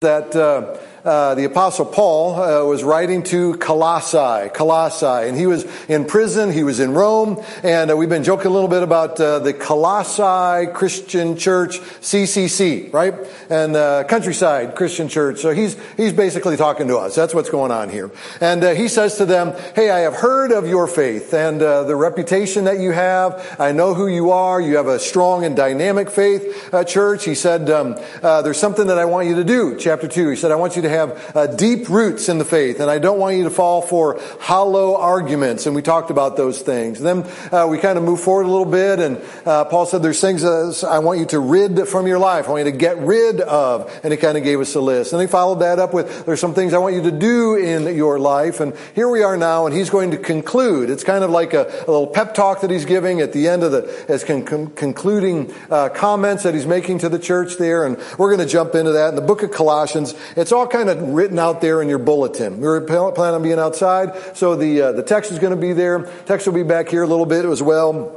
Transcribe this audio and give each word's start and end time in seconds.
that 0.00 0.34
uh, 0.34 0.78
uh, 1.04 1.34
the 1.34 1.44
apostle 1.44 1.86
Paul 1.86 2.34
uh, 2.34 2.64
was 2.64 2.84
writing 2.84 3.22
to 3.24 3.56
Colossae, 3.56 4.50
Colossae, 4.50 5.28
and 5.28 5.36
he 5.36 5.46
was 5.46 5.64
in 5.88 6.04
prison. 6.04 6.52
He 6.52 6.62
was 6.62 6.78
in 6.78 6.92
Rome, 6.92 7.42
and 7.62 7.90
uh, 7.90 7.96
we've 7.96 8.10
been 8.10 8.24
joking 8.24 8.48
a 8.48 8.50
little 8.50 8.68
bit 8.68 8.82
about 8.82 9.18
uh, 9.18 9.38
the 9.38 9.54
Colossae 9.54 10.70
Christian 10.72 11.38
Church, 11.38 11.78
CCC, 11.78 12.92
right? 12.92 13.14
And 13.48 13.76
uh, 13.76 14.04
Countryside 14.04 14.74
Christian 14.74 15.08
Church. 15.08 15.40
So 15.40 15.52
he's 15.52 15.78
he's 15.96 16.12
basically 16.12 16.58
talking 16.58 16.88
to 16.88 16.98
us. 16.98 17.14
That's 17.14 17.34
what's 17.34 17.50
going 17.50 17.72
on 17.72 17.88
here. 17.88 18.10
And 18.42 18.62
he 18.76 18.88
says 18.88 19.16
to 19.16 19.24
them, 19.24 19.54
"Hey, 19.74 19.90
I 19.90 20.00
have 20.00 20.14
heard 20.14 20.52
of 20.52 20.68
your 20.68 20.86
faith 20.86 21.32
and 21.32 21.60
the 21.60 21.96
reputation 21.96 22.64
that 22.64 22.78
you 22.78 22.92
have. 22.92 23.56
I 23.58 23.72
know 23.72 23.94
who 23.94 24.06
you 24.06 24.32
are. 24.32 24.60
You 24.60 24.76
have 24.76 24.86
a 24.86 24.98
strong 24.98 25.44
and 25.44 25.56
dynamic 25.56 26.10
faith, 26.10 26.70
church." 26.86 27.24
He 27.24 27.34
said, 27.34 27.70
um, 27.70 27.96
"There's 28.20 28.58
something 28.58 28.88
that 28.88 28.98
I 28.98 29.06
want 29.06 29.28
you 29.28 29.36
to 29.36 29.44
do." 29.44 29.78
Chapter 29.78 30.06
two. 30.06 30.28
He 30.28 30.36
said, 30.36 30.52
"I 30.52 30.56
want 30.56 30.76
you 30.76 30.82
to." 30.82 30.89
Have 30.90 31.36
uh, 31.36 31.46
deep 31.46 31.88
roots 31.88 32.28
in 32.28 32.38
the 32.38 32.44
faith, 32.44 32.80
and 32.80 32.90
I 32.90 32.98
don't 32.98 33.18
want 33.18 33.36
you 33.36 33.44
to 33.44 33.50
fall 33.50 33.82
for 33.82 34.20
hollow 34.40 34.96
arguments. 34.96 35.66
And 35.66 35.74
we 35.74 35.82
talked 35.82 36.10
about 36.10 36.36
those 36.36 36.60
things. 36.60 37.00
And 37.00 37.24
then 37.24 37.32
uh, 37.52 37.66
we 37.66 37.78
kind 37.78 37.98
of 37.98 38.04
moved 38.04 38.22
forward 38.22 38.46
a 38.46 38.50
little 38.50 38.64
bit, 38.64 39.00
and 39.00 39.20
uh, 39.46 39.64
Paul 39.64 39.86
said, 39.86 40.02
"There's 40.02 40.20
things 40.20 40.44
I 40.44 40.98
want 40.98 41.18
you 41.20 41.26
to 41.26 41.40
rid 41.40 41.88
from 41.88 42.06
your 42.06 42.18
life. 42.18 42.46
I 42.46 42.50
want 42.50 42.66
you 42.66 42.72
to 42.72 42.78
get 42.78 42.98
rid 42.98 43.40
of." 43.40 43.90
And 44.02 44.12
he 44.12 44.16
kind 44.16 44.36
of 44.36 44.44
gave 44.44 44.60
us 44.60 44.74
a 44.74 44.80
list. 44.80 45.12
And 45.12 45.20
he 45.20 45.28
followed 45.28 45.60
that 45.60 45.78
up 45.78 45.94
with, 45.94 46.26
"There's 46.26 46.40
some 46.40 46.54
things 46.54 46.74
I 46.74 46.78
want 46.78 46.94
you 46.94 47.02
to 47.02 47.12
do 47.12 47.56
in 47.56 47.94
your 47.96 48.18
life." 48.18 48.60
And 48.60 48.74
here 48.94 49.08
we 49.08 49.22
are 49.22 49.36
now, 49.36 49.66
and 49.66 49.74
he's 49.74 49.90
going 49.90 50.10
to 50.12 50.18
conclude. 50.18 50.90
It's 50.90 51.04
kind 51.04 51.24
of 51.24 51.30
like 51.30 51.54
a, 51.54 51.66
a 51.86 51.90
little 51.90 52.06
pep 52.06 52.34
talk 52.34 52.60
that 52.62 52.70
he's 52.70 52.84
giving 52.84 53.20
at 53.20 53.32
the 53.32 53.48
end 53.48 53.62
of 53.62 53.72
the 53.72 54.04
as 54.08 54.24
con- 54.24 54.68
concluding 54.68 55.52
uh, 55.70 55.88
comments 55.90 56.42
that 56.42 56.54
he's 56.54 56.66
making 56.66 56.98
to 56.98 57.08
the 57.08 57.18
church 57.18 57.56
there. 57.56 57.84
And 57.84 57.96
we're 58.18 58.34
going 58.34 58.46
to 58.46 58.52
jump 58.52 58.74
into 58.74 58.92
that 58.92 59.10
in 59.10 59.14
the 59.14 59.20
book 59.20 59.42
of 59.42 59.50
Colossians. 59.50 60.14
It's 60.36 60.52
all 60.52 60.66
kind 60.66 60.79
kind 60.84 60.98
of 60.98 61.10
written 61.10 61.38
out 61.38 61.60
there 61.60 61.82
in 61.82 61.88
your 61.90 61.98
bulletin. 61.98 62.58
We 62.58 62.66
are 62.66 62.80
planning 62.80 63.34
on 63.34 63.42
being 63.42 63.58
outside, 63.58 64.36
so 64.36 64.56
the 64.56 64.80
uh, 64.80 64.92
the 64.92 65.02
text 65.02 65.30
is 65.30 65.38
going 65.38 65.54
to 65.54 65.60
be 65.60 65.74
there. 65.74 66.10
Text 66.24 66.46
will 66.46 66.54
be 66.54 66.62
back 66.62 66.88
here 66.88 67.02
a 67.02 67.06
little 67.06 67.26
bit 67.26 67.44
as 67.44 67.62
well. 67.62 68.16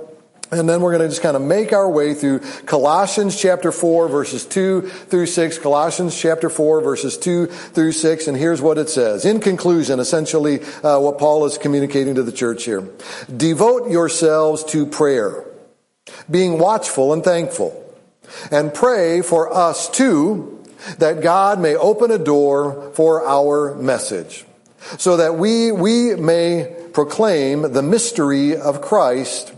And 0.50 0.70
then 0.70 0.82
we're 0.82 0.92
going 0.92 1.02
to 1.02 1.10
just 1.10 1.24
kind 1.24 1.36
of 1.36 1.42
make 1.42 1.74
our 1.74 1.90
way 1.90 2.14
through 2.14 2.40
Colossians 2.68 3.42
chapter 3.42 3.72
4 3.72 4.08
verses 4.08 4.46
2 4.46 4.82
through 4.82 5.26
6. 5.26 5.58
Colossians 5.58 6.20
chapter 6.20 6.48
4 6.48 6.82
verses 6.82 7.18
2 7.18 7.48
through 7.48 7.92
6. 7.92 8.28
And 8.28 8.38
here's 8.38 8.62
what 8.62 8.78
it 8.78 8.88
says. 8.88 9.26
In 9.26 9.40
conclusion, 9.40 10.00
essentially, 10.00 10.62
uh, 10.84 11.00
what 11.00 11.18
Paul 11.18 11.46
is 11.46 11.58
communicating 11.58 12.16
to 12.16 12.24
the 12.24 12.32
church 12.32 12.66
here. 12.66 12.88
Devote 13.36 13.90
yourselves 13.90 14.64
to 14.66 14.86
prayer, 14.86 15.44
being 16.30 16.60
watchful 16.60 17.14
and 17.14 17.24
thankful. 17.24 17.80
And 18.52 18.72
pray 18.72 19.24
for 19.24 19.52
us 19.52 19.90
too, 19.90 20.53
that 20.98 21.22
God 21.22 21.60
may 21.60 21.76
open 21.76 22.12
a 22.12 22.18
door 22.18 22.92
for 22.94 23.26
our 23.26 23.76
message, 23.76 24.46
so 24.98 25.18
that 25.18 25.36
we, 25.36 25.72
we 25.72 26.16
may 26.16 26.76
proclaim 26.94 27.74
the 27.74 27.82
mystery 27.82 28.56
of 28.56 28.82
Christ, 28.82 29.54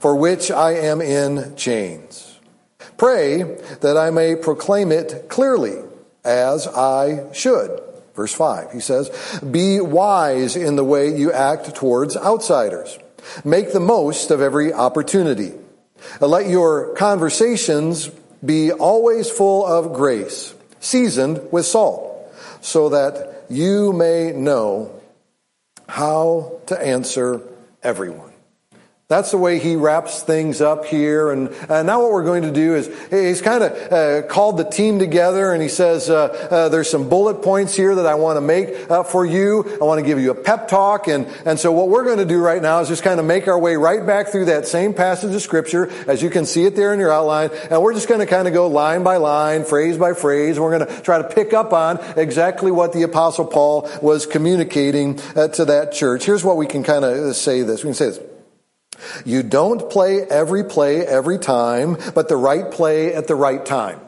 for 0.00 0.16
which 0.16 0.50
I 0.50 0.72
am 0.72 1.00
in 1.00 1.56
chains. 1.56 2.38
Pray 2.96 3.42
that 3.80 3.96
I 3.96 4.10
may 4.10 4.34
proclaim 4.36 4.92
it 4.92 5.28
clearly, 5.28 5.76
as 6.24 6.66
I 6.66 7.32
should. 7.32 7.80
Verse 8.14 8.34
5, 8.34 8.72
he 8.72 8.80
says, 8.80 9.10
Be 9.48 9.80
wise 9.80 10.56
in 10.56 10.74
the 10.74 10.84
way 10.84 11.16
you 11.16 11.32
act 11.32 11.76
towards 11.76 12.16
outsiders. 12.16 12.98
Make 13.44 13.72
the 13.72 13.80
most 13.80 14.32
of 14.32 14.40
every 14.40 14.72
opportunity. 14.72 15.52
Let 16.20 16.48
your 16.48 16.94
conversations 16.96 18.10
be 18.44 18.72
always 18.72 19.30
full 19.30 19.66
of 19.66 19.92
grace, 19.92 20.54
seasoned 20.80 21.52
with 21.52 21.66
salt, 21.66 22.32
so 22.60 22.88
that 22.90 23.44
you 23.48 23.92
may 23.92 24.32
know 24.32 24.92
how 25.88 26.60
to 26.66 26.78
answer 26.80 27.42
everyone. 27.82 28.27
That's 29.08 29.30
the 29.30 29.38
way 29.38 29.58
he 29.58 29.74
wraps 29.74 30.22
things 30.22 30.60
up 30.60 30.84
here. 30.84 31.30
And 31.30 31.48
uh, 31.70 31.82
now 31.82 32.02
what 32.02 32.12
we're 32.12 32.26
going 32.26 32.42
to 32.42 32.52
do 32.52 32.74
is 32.74 32.90
he's 33.08 33.40
kind 33.40 33.64
of 33.64 33.72
uh, 33.90 34.26
called 34.26 34.58
the 34.58 34.64
team 34.64 34.98
together 34.98 35.50
and 35.54 35.62
he 35.62 35.70
says, 35.70 36.10
uh, 36.10 36.26
uh 36.50 36.68
there's 36.68 36.90
some 36.90 37.08
bullet 37.08 37.40
points 37.40 37.74
here 37.74 37.94
that 37.94 38.04
I 38.04 38.16
want 38.16 38.36
to 38.36 38.42
make 38.42 38.76
for 39.06 39.24
you. 39.24 39.64
I 39.80 39.84
want 39.84 39.98
to 39.98 40.04
give 40.04 40.20
you 40.20 40.30
a 40.30 40.34
pep 40.34 40.68
talk. 40.68 41.08
And, 41.08 41.26
and 41.46 41.58
so 41.58 41.72
what 41.72 41.88
we're 41.88 42.04
going 42.04 42.18
to 42.18 42.26
do 42.26 42.38
right 42.38 42.60
now 42.60 42.80
is 42.80 42.88
just 42.88 43.02
kind 43.02 43.18
of 43.18 43.24
make 43.24 43.48
our 43.48 43.58
way 43.58 43.76
right 43.76 44.04
back 44.04 44.28
through 44.28 44.44
that 44.44 44.68
same 44.68 44.92
passage 44.92 45.34
of 45.34 45.40
scripture 45.40 45.90
as 46.06 46.20
you 46.20 46.28
can 46.28 46.44
see 46.44 46.66
it 46.66 46.76
there 46.76 46.92
in 46.92 47.00
your 47.00 47.10
outline. 47.10 47.48
And 47.70 47.80
we're 47.80 47.94
just 47.94 48.08
going 48.08 48.20
to 48.20 48.26
kind 48.26 48.46
of 48.46 48.52
go 48.52 48.66
line 48.66 49.04
by 49.04 49.16
line, 49.16 49.64
phrase 49.64 49.96
by 49.96 50.12
phrase. 50.12 50.60
We're 50.60 50.78
going 50.78 50.86
to 50.86 51.00
try 51.00 51.16
to 51.16 51.24
pick 51.26 51.54
up 51.54 51.72
on 51.72 51.98
exactly 52.18 52.70
what 52.70 52.92
the 52.92 53.04
apostle 53.04 53.46
Paul 53.46 53.88
was 54.02 54.26
communicating 54.26 55.18
uh, 55.34 55.48
to 55.48 55.64
that 55.64 55.92
church. 55.92 56.26
Here's 56.26 56.44
what 56.44 56.58
we 56.58 56.66
can 56.66 56.82
kind 56.82 57.06
of 57.06 57.34
say 57.36 57.62
this. 57.62 57.82
We 57.82 57.88
can 57.88 57.94
say 57.94 58.10
this. 58.10 58.27
You 59.24 59.42
don't 59.42 59.90
play 59.90 60.22
every 60.22 60.64
play 60.64 61.06
every 61.06 61.38
time, 61.38 61.96
but 62.14 62.28
the 62.28 62.36
right 62.36 62.70
play 62.70 63.14
at 63.14 63.26
the 63.26 63.34
right 63.34 63.64
time. 63.64 64.00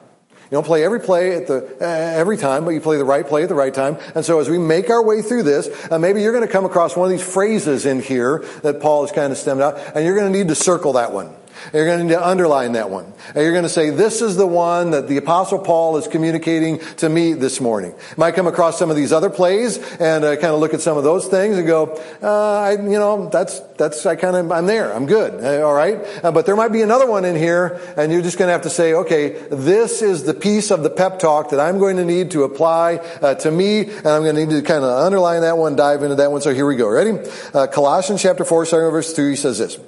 You 0.50 0.56
don't 0.56 0.66
play 0.66 0.82
every 0.82 0.98
play 0.98 1.36
at 1.36 1.46
the 1.46 1.64
uh, 1.80 1.84
every 1.84 2.36
time, 2.36 2.64
but 2.64 2.70
you 2.70 2.80
play 2.80 2.96
the 2.96 3.04
right 3.04 3.24
play 3.24 3.44
at 3.44 3.48
the 3.48 3.54
right 3.54 3.72
time. 3.72 3.98
And 4.16 4.24
so, 4.24 4.40
as 4.40 4.48
we 4.48 4.58
make 4.58 4.90
our 4.90 5.04
way 5.04 5.22
through 5.22 5.44
this, 5.44 5.68
uh, 5.92 5.98
maybe 6.00 6.22
you're 6.22 6.32
going 6.32 6.46
to 6.46 6.52
come 6.52 6.64
across 6.64 6.96
one 6.96 7.06
of 7.06 7.16
these 7.16 7.26
phrases 7.26 7.86
in 7.86 8.02
here 8.02 8.44
that 8.62 8.80
Paul 8.80 9.06
has 9.06 9.12
kind 9.12 9.30
of 9.30 9.38
stemmed 9.38 9.60
out, 9.60 9.78
and 9.94 10.04
you're 10.04 10.16
going 10.16 10.32
to 10.32 10.36
need 10.36 10.48
to 10.48 10.56
circle 10.56 10.94
that 10.94 11.12
one. 11.12 11.36
You're 11.72 11.86
going 11.86 11.98
to 11.98 12.04
need 12.04 12.10
to 12.10 12.26
underline 12.26 12.72
that 12.72 12.90
one. 12.90 13.12
And 13.34 13.36
you're 13.36 13.52
going 13.52 13.64
to 13.64 13.68
say, 13.68 13.90
this 13.90 14.22
is 14.22 14.36
the 14.36 14.46
one 14.46 14.90
that 14.90 15.08
the 15.08 15.16
apostle 15.16 15.58
Paul 15.58 15.96
is 15.96 16.08
communicating 16.08 16.78
to 16.96 17.08
me 17.08 17.34
this 17.34 17.60
morning. 17.60 17.94
Might 18.16 18.34
come 18.34 18.46
across 18.46 18.78
some 18.78 18.90
of 18.90 18.96
these 18.96 19.12
other 19.12 19.30
plays 19.30 19.78
and 20.00 20.24
uh, 20.24 20.36
kind 20.36 20.52
of 20.52 20.60
look 20.60 20.74
at 20.74 20.80
some 20.80 20.96
of 20.96 21.04
those 21.04 21.26
things 21.26 21.56
and 21.56 21.66
go, 21.66 22.00
uh, 22.22 22.60
I, 22.60 22.72
you 22.72 22.98
know, 22.98 23.28
that's, 23.28 23.60
that's, 23.78 24.04
I 24.06 24.16
kind 24.16 24.36
of, 24.36 24.50
I'm 24.50 24.66
there. 24.66 24.92
I'm 24.92 25.06
good. 25.06 25.42
Uh, 25.42 25.66
all 25.66 25.74
right. 25.74 26.00
Uh, 26.22 26.32
but 26.32 26.46
there 26.46 26.56
might 26.56 26.72
be 26.72 26.82
another 26.82 27.06
one 27.06 27.24
in 27.24 27.36
here 27.36 27.80
and 27.96 28.12
you're 28.12 28.22
just 28.22 28.38
going 28.38 28.48
to 28.48 28.52
have 28.52 28.62
to 28.62 28.70
say, 28.70 28.94
okay, 28.94 29.30
this 29.50 30.02
is 30.02 30.24
the 30.24 30.34
piece 30.34 30.70
of 30.70 30.82
the 30.82 30.90
pep 30.90 31.18
talk 31.18 31.50
that 31.50 31.60
I'm 31.60 31.78
going 31.78 31.96
to 31.96 32.04
need 32.04 32.32
to 32.32 32.44
apply 32.44 32.96
uh, 32.96 33.34
to 33.36 33.50
me. 33.50 33.82
And 33.82 34.06
I'm 34.06 34.22
going 34.22 34.34
to 34.34 34.46
need 34.46 34.54
to 34.54 34.62
kind 34.62 34.84
of 34.84 35.04
underline 35.04 35.42
that 35.42 35.56
one, 35.56 35.76
dive 35.76 36.02
into 36.02 36.16
that 36.16 36.32
one. 36.32 36.40
So 36.40 36.54
here 36.54 36.66
we 36.66 36.76
go. 36.76 36.88
Ready? 36.88 37.18
Uh, 37.54 37.66
Colossians 37.66 38.22
chapter 38.22 38.44
4, 38.44 38.66
starting 38.66 38.90
verse 38.90 39.12
3 39.12 39.30
he 39.30 39.36
says 39.36 39.58
this. 39.58 39.78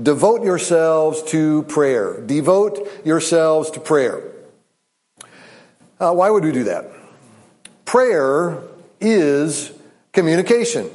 Devote 0.00 0.42
yourselves 0.42 1.22
to 1.24 1.62
prayer. 1.64 2.20
Devote 2.20 2.88
yourselves 3.04 3.70
to 3.70 3.80
prayer. 3.80 4.22
Uh, 6.00 6.12
why 6.12 6.30
would 6.30 6.44
we 6.44 6.52
do 6.52 6.64
that? 6.64 6.90
Prayer 7.84 8.62
is 9.00 9.72
communication. 10.12 10.90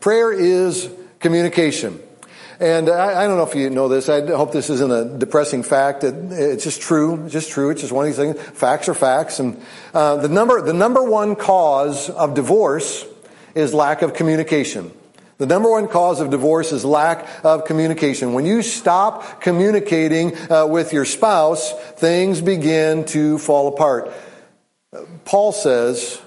Prayer 0.00 0.32
is 0.32 0.90
communication. 1.18 2.00
And 2.58 2.88
I, 2.88 3.24
I, 3.24 3.26
don't 3.26 3.36
know 3.36 3.46
if 3.46 3.54
you 3.54 3.68
know 3.68 3.88
this. 3.88 4.08
I 4.08 4.24
hope 4.26 4.52
this 4.52 4.70
isn't 4.70 4.90
a 4.90 5.18
depressing 5.18 5.62
fact. 5.62 6.04
It, 6.04 6.14
it's 6.32 6.64
just 6.64 6.80
true. 6.80 7.24
It's 7.24 7.32
just 7.32 7.50
true. 7.50 7.70
It's 7.70 7.82
just 7.82 7.92
one 7.92 8.06
of 8.06 8.16
these 8.16 8.16
things. 8.16 8.40
Facts 8.40 8.88
are 8.88 8.94
facts. 8.94 9.40
And 9.40 9.60
uh, 9.92 10.16
the 10.16 10.28
number, 10.28 10.62
the 10.62 10.72
number 10.72 11.02
one 11.02 11.36
cause 11.36 12.08
of 12.08 12.34
divorce 12.34 13.04
is 13.54 13.74
lack 13.74 14.02
of 14.02 14.14
communication. 14.14 14.90
The 15.38 15.46
number 15.46 15.70
one 15.70 15.86
cause 15.88 16.20
of 16.20 16.30
divorce 16.30 16.72
is 16.72 16.84
lack 16.84 17.28
of 17.44 17.66
communication. 17.66 18.32
When 18.32 18.46
you 18.46 18.62
stop 18.62 19.42
communicating 19.42 20.34
uh, 20.50 20.66
with 20.66 20.94
your 20.94 21.04
spouse, 21.04 21.72
things 21.96 22.40
begin 22.40 23.04
to 23.06 23.38
fall 23.38 23.68
apart. 23.68 24.10
Paul 25.26 25.52
says, 25.52 26.20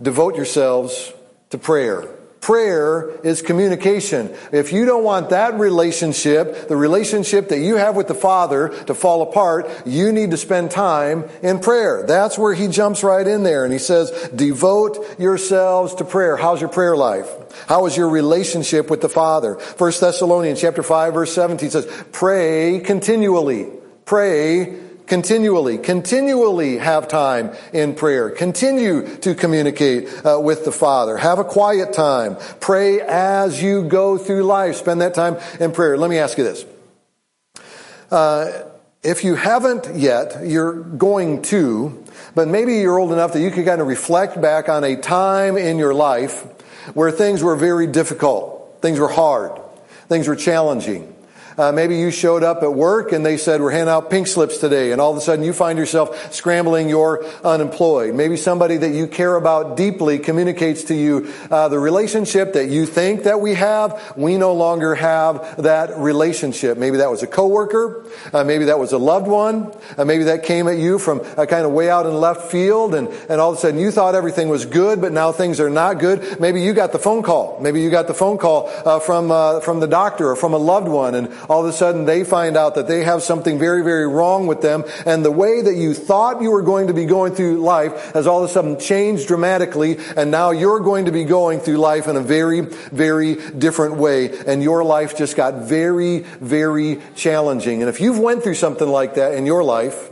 devote 0.00 0.36
yourselves 0.36 1.12
to 1.50 1.58
prayer. 1.58 2.08
Prayer 2.40 3.10
is 3.24 3.42
communication. 3.42 4.32
If 4.52 4.72
you 4.72 4.84
don't 4.84 5.02
want 5.02 5.30
that 5.30 5.58
relationship, 5.58 6.68
the 6.68 6.76
relationship 6.76 7.48
that 7.48 7.58
you 7.58 7.76
have 7.76 7.96
with 7.96 8.06
the 8.06 8.14
Father 8.14 8.68
to 8.84 8.94
fall 8.94 9.22
apart, 9.22 9.68
you 9.84 10.12
need 10.12 10.30
to 10.30 10.36
spend 10.36 10.70
time 10.70 11.24
in 11.42 11.58
prayer. 11.58 12.04
That's 12.06 12.38
where 12.38 12.54
he 12.54 12.68
jumps 12.68 13.02
right 13.02 13.26
in 13.26 13.42
there 13.42 13.64
and 13.64 13.72
he 13.72 13.80
says, 13.80 14.10
devote 14.34 15.18
yourselves 15.18 15.94
to 15.96 16.04
prayer. 16.04 16.36
How's 16.36 16.60
your 16.60 16.70
prayer 16.70 16.96
life? 16.96 17.28
How 17.66 17.86
is 17.86 17.96
your 17.96 18.08
relationship 18.08 18.90
with 18.90 19.00
the 19.00 19.08
Father? 19.08 19.56
First 19.56 20.00
Thessalonians 20.00 20.60
chapter 20.60 20.82
5 20.84 21.14
verse 21.14 21.32
17 21.34 21.70
says, 21.70 22.04
pray 22.12 22.80
continually. 22.80 23.66
Pray 24.04 24.85
continually, 25.06 25.78
continually 25.78 26.78
have 26.78 27.08
time 27.08 27.52
in 27.72 27.94
prayer. 27.94 28.30
Continue 28.30 29.16
to 29.18 29.34
communicate 29.34 30.08
uh, 30.24 30.38
with 30.40 30.64
the 30.64 30.72
Father. 30.72 31.16
Have 31.16 31.38
a 31.38 31.44
quiet 31.44 31.92
time. 31.92 32.36
Pray 32.60 33.00
as 33.00 33.62
you 33.62 33.84
go 33.84 34.18
through 34.18 34.44
life. 34.44 34.76
Spend 34.76 35.00
that 35.00 35.14
time 35.14 35.36
in 35.60 35.72
prayer. 35.72 35.96
Let 35.96 36.10
me 36.10 36.18
ask 36.18 36.38
you 36.38 36.44
this. 36.44 36.64
Uh, 38.10 38.62
if 39.02 39.24
you 39.24 39.36
haven't 39.36 39.96
yet, 39.96 40.44
you're 40.44 40.72
going 40.72 41.42
to, 41.42 42.04
but 42.34 42.48
maybe 42.48 42.78
you're 42.78 42.98
old 42.98 43.12
enough 43.12 43.32
that 43.34 43.40
you 43.40 43.50
can 43.50 43.64
kind 43.64 43.80
of 43.80 43.86
reflect 43.86 44.40
back 44.40 44.68
on 44.68 44.84
a 44.84 44.96
time 44.96 45.56
in 45.56 45.78
your 45.78 45.94
life 45.94 46.42
where 46.94 47.10
things 47.10 47.42
were 47.42 47.56
very 47.56 47.86
difficult. 47.86 48.78
Things 48.82 48.98
were 48.98 49.08
hard. 49.08 49.60
Things 50.08 50.28
were 50.28 50.36
challenging. 50.36 51.15
Uh, 51.58 51.72
maybe 51.72 51.96
you 51.96 52.10
showed 52.10 52.42
up 52.42 52.62
at 52.62 52.74
work 52.74 53.12
and 53.12 53.24
they 53.24 53.38
said, 53.38 53.62
we're 53.62 53.70
handing 53.70 53.88
out 53.88 54.10
pink 54.10 54.26
slips 54.26 54.58
today. 54.58 54.92
And 54.92 55.00
all 55.00 55.10
of 55.10 55.16
a 55.16 55.20
sudden 55.20 55.44
you 55.44 55.54
find 55.54 55.78
yourself 55.78 56.32
scrambling, 56.34 56.88
you're 56.88 57.24
unemployed. 57.42 58.14
Maybe 58.14 58.36
somebody 58.36 58.76
that 58.76 58.90
you 58.90 59.06
care 59.06 59.36
about 59.36 59.76
deeply 59.76 60.18
communicates 60.18 60.84
to 60.84 60.94
you, 60.94 61.32
uh, 61.50 61.68
the 61.68 61.78
relationship 61.78 62.52
that 62.52 62.68
you 62.68 62.84
think 62.84 63.22
that 63.24 63.40
we 63.40 63.54
have, 63.54 64.14
we 64.16 64.36
no 64.36 64.52
longer 64.52 64.94
have 64.94 65.62
that 65.62 65.96
relationship. 65.96 66.76
Maybe 66.76 66.98
that 66.98 67.10
was 67.10 67.22
a 67.22 67.26
coworker. 67.26 68.04
Uh, 68.34 68.44
maybe 68.44 68.66
that 68.66 68.78
was 68.78 68.92
a 68.92 68.98
loved 68.98 69.26
one. 69.26 69.72
Uh, 69.96 70.04
maybe 70.04 70.24
that 70.24 70.42
came 70.42 70.68
at 70.68 70.76
you 70.76 70.98
from 70.98 71.20
a 71.38 71.46
kind 71.46 71.64
of 71.64 71.72
way 71.72 71.88
out 71.88 72.04
in 72.04 72.14
left 72.14 72.50
field 72.50 72.94
and, 72.94 73.08
and 73.30 73.40
all 73.40 73.52
of 73.52 73.56
a 73.56 73.60
sudden 73.60 73.80
you 73.80 73.90
thought 73.90 74.14
everything 74.14 74.50
was 74.50 74.66
good, 74.66 75.00
but 75.00 75.12
now 75.12 75.32
things 75.32 75.58
are 75.58 75.70
not 75.70 76.00
good. 76.00 76.38
Maybe 76.38 76.60
you 76.60 76.74
got 76.74 76.92
the 76.92 76.98
phone 76.98 77.22
call. 77.22 77.58
Maybe 77.60 77.80
you 77.80 77.88
got 77.88 78.08
the 78.08 78.14
phone 78.14 78.36
call 78.36 78.68
uh, 78.84 79.00
from, 79.00 79.30
uh, 79.30 79.60
from 79.60 79.80
the 79.80 79.86
doctor 79.86 80.30
or 80.30 80.36
from 80.36 80.52
a 80.52 80.58
loved 80.58 80.88
one 80.88 81.14
and 81.14 81.32
all 81.48 81.60
of 81.60 81.66
a 81.66 81.72
sudden 81.72 82.04
they 82.04 82.24
find 82.24 82.56
out 82.56 82.74
that 82.74 82.88
they 82.88 83.04
have 83.04 83.22
something 83.22 83.58
very, 83.58 83.82
very 83.82 84.06
wrong 84.06 84.46
with 84.46 84.60
them. 84.60 84.84
And 85.04 85.24
the 85.24 85.30
way 85.30 85.62
that 85.62 85.74
you 85.74 85.94
thought 85.94 86.42
you 86.42 86.50
were 86.50 86.62
going 86.62 86.88
to 86.88 86.94
be 86.94 87.04
going 87.04 87.34
through 87.34 87.58
life 87.58 88.12
has 88.12 88.26
all 88.26 88.42
of 88.42 88.50
a 88.50 88.52
sudden 88.52 88.78
changed 88.78 89.28
dramatically. 89.28 89.98
And 90.16 90.30
now 90.30 90.50
you're 90.50 90.80
going 90.80 91.06
to 91.06 91.12
be 91.12 91.24
going 91.24 91.60
through 91.60 91.78
life 91.78 92.08
in 92.08 92.16
a 92.16 92.20
very, 92.20 92.60
very 92.60 93.34
different 93.34 93.96
way. 93.96 94.36
And 94.46 94.62
your 94.62 94.84
life 94.84 95.16
just 95.16 95.36
got 95.36 95.68
very, 95.68 96.20
very 96.40 97.00
challenging. 97.14 97.82
And 97.82 97.88
if 97.88 98.00
you've 98.00 98.18
went 98.18 98.42
through 98.42 98.54
something 98.54 98.88
like 98.88 99.14
that 99.14 99.34
in 99.34 99.46
your 99.46 99.62
life, 99.62 100.10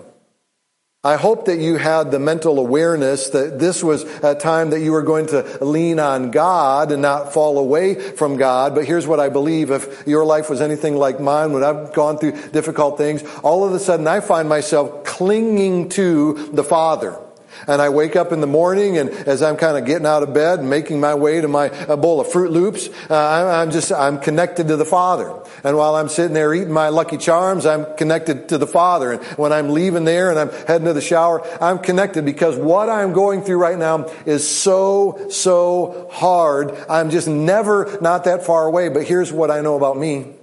I 1.05 1.17
hope 1.17 1.45
that 1.45 1.59
you 1.59 1.77
had 1.77 2.11
the 2.11 2.19
mental 2.19 2.59
awareness 2.59 3.29
that 3.31 3.59
this 3.59 3.85
was 3.85 4.05
a 4.23 4.35
time 4.35 4.71
that 4.71 4.81
you 4.81 4.93
were 4.93 5.03
going 5.03 5.27
to 5.27 5.63
lean 5.63 6.01
on 6.01 6.31
God 6.31 6.91
and 6.93 7.03
not 7.03 7.35
fall 7.35 7.59
away 7.59 7.95
from 7.95 8.39
God. 8.39 8.75
But 8.75 8.87
here's 8.87 9.07
what 9.07 9.21
I 9.21 9.29
believe. 9.29 9.71
If 9.71 10.07
your 10.07 10.25
life 10.25 10.49
was 10.49 10.63
anything 10.63 10.97
like 10.97 11.21
mine, 11.21 11.53
when 11.53 11.63
I've 11.63 11.93
gone 11.93 12.17
through 12.17 12.33
difficult 12.53 12.97
things, 12.97 13.23
all 13.43 13.65
of 13.65 13.75
a 13.75 13.79
sudden 13.79 14.07
I 14.07 14.21
find 14.21 14.49
myself 14.49 15.05
clinging 15.05 15.91
to 15.91 16.49
the 16.53 16.65
Father. 16.65 17.19
And 17.67 17.81
I 17.81 17.89
wake 17.89 18.17
up 18.17 18.33
in 18.33 18.41
the 18.41 18.47
morning 18.47 18.99
and 18.99 19.11
as 19.11 19.43
I'm 19.43 19.57
kind 19.57 19.77
of 19.77 19.85
getting 19.85 20.07
out 20.07 20.23
of 20.23 20.35
bed 20.35 20.61
and 20.61 20.71
making 20.71 21.01
my 21.01 21.15
way 21.15 21.41
to 21.41 21.49
my 21.49 21.69
bowl 21.97 22.21
of 22.21 22.29
Froot 22.29 22.51
Loops, 22.51 22.89
uh, 23.11 23.61
I'm 23.63 23.71
just, 23.71 23.93
I'm 23.93 24.19
connected 24.19 24.69
to 24.69 24.77
the 24.77 24.85
Father. 24.85 25.33
And 25.63 25.77
while 25.77 25.95
I'm 25.95 26.09
sitting 26.09 26.35
there 26.35 26.53
eating 26.53 26.73
my 26.73 26.89
Lucky 26.89 27.17
Charms, 27.17 27.67
I'm 27.67 27.87
connected 27.97 28.49
to 28.51 28.59
the 28.59 28.67
Father. 28.67 29.13
And 29.13 29.25
when 29.39 29.53
I'm 29.53 29.71
leaving 29.71 30.05
there 30.05 30.31
and 30.31 30.39
I'm 30.39 30.51
heading 30.67 30.87
to 30.87 30.93
the 30.93 31.01
shower, 31.01 31.43
I'm 31.63 31.79
connected 31.79 32.25
because 32.25 32.57
what 32.57 32.89
I'm 32.89 33.13
going 33.13 33.43
through 33.43 33.59
right 33.59 33.79
now 33.79 34.11
is 34.27 34.49
so, 34.49 35.29
so 35.31 36.09
hard. 36.13 36.75
I'm 36.89 37.11
just 37.11 37.29
never 37.29 37.99
not 38.01 38.25
that 38.25 38.45
far 38.45 38.67
away. 38.67 38.89
But 38.89 39.05
here's 39.05 39.33
what 39.33 39.51
I 39.51 39.61
know 39.61 39.77
about 39.77 39.97
me. 39.97 40.35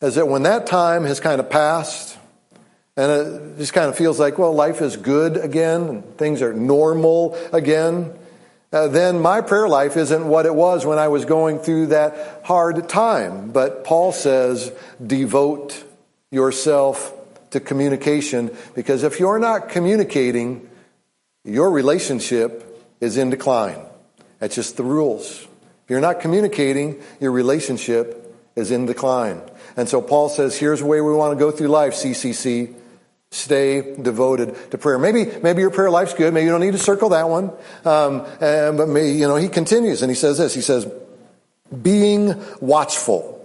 Is 0.00 0.16
that 0.16 0.28
when 0.28 0.42
that 0.42 0.66
time 0.66 1.04
has 1.04 1.20
kind 1.20 1.40
of 1.40 1.48
passed, 1.48 2.18
and 2.96 3.10
it 3.10 3.58
just 3.58 3.72
kind 3.72 3.88
of 3.88 3.96
feels 3.96 4.20
like, 4.20 4.38
well, 4.38 4.54
life 4.54 4.80
is 4.80 4.96
good 4.96 5.36
again, 5.36 6.02
things 6.16 6.42
are 6.42 6.52
normal 6.52 7.36
again. 7.52 8.12
Uh, 8.72 8.88
then 8.88 9.20
my 9.20 9.40
prayer 9.40 9.68
life 9.68 9.96
isn't 9.96 10.26
what 10.26 10.46
it 10.46 10.54
was 10.54 10.84
when 10.84 10.98
I 10.98 11.08
was 11.08 11.24
going 11.24 11.60
through 11.60 11.86
that 11.88 12.42
hard 12.44 12.88
time. 12.88 13.52
But 13.52 13.84
Paul 13.84 14.10
says, 14.10 14.72
devote 15.04 15.84
yourself 16.30 17.12
to 17.50 17.60
communication 17.60 18.50
because 18.74 19.04
if 19.04 19.20
you're 19.20 19.38
not 19.38 19.68
communicating, 19.68 20.68
your 21.44 21.70
relationship 21.70 22.84
is 23.00 23.16
in 23.16 23.30
decline. 23.30 23.80
That's 24.40 24.56
just 24.56 24.76
the 24.76 24.82
rules. 24.82 25.46
If 25.84 25.90
you're 25.90 26.00
not 26.00 26.20
communicating, 26.20 27.00
your 27.20 27.30
relationship 27.30 28.34
is 28.56 28.70
in 28.70 28.86
decline. 28.86 29.40
And 29.76 29.88
so 29.88 30.00
Paul 30.00 30.28
says, 30.28 30.56
here's 30.56 30.80
the 30.80 30.86
way 30.86 31.00
we 31.00 31.12
want 31.12 31.36
to 31.36 31.38
go 31.38 31.50
through 31.50 31.68
life, 31.68 31.94
CCC. 31.94 32.74
Stay 33.34 33.96
devoted 33.96 34.70
to 34.70 34.78
prayer. 34.78 34.96
Maybe, 34.96 35.26
maybe 35.42 35.60
your 35.60 35.72
prayer 35.72 35.90
life's 35.90 36.14
good. 36.14 36.32
Maybe 36.32 36.44
you 36.44 36.52
don't 36.52 36.60
need 36.60 36.70
to 36.70 36.78
circle 36.78 37.08
that 37.08 37.28
one. 37.28 37.50
Um, 37.84 38.24
and, 38.40 38.78
but 38.78 38.88
may, 38.88 39.10
you 39.10 39.26
know, 39.26 39.34
he 39.34 39.48
continues 39.48 40.02
and 40.02 40.10
he 40.10 40.14
says 40.14 40.38
this. 40.38 40.54
He 40.54 40.60
says, 40.60 40.86
being 41.82 42.40
watchful. 42.60 43.44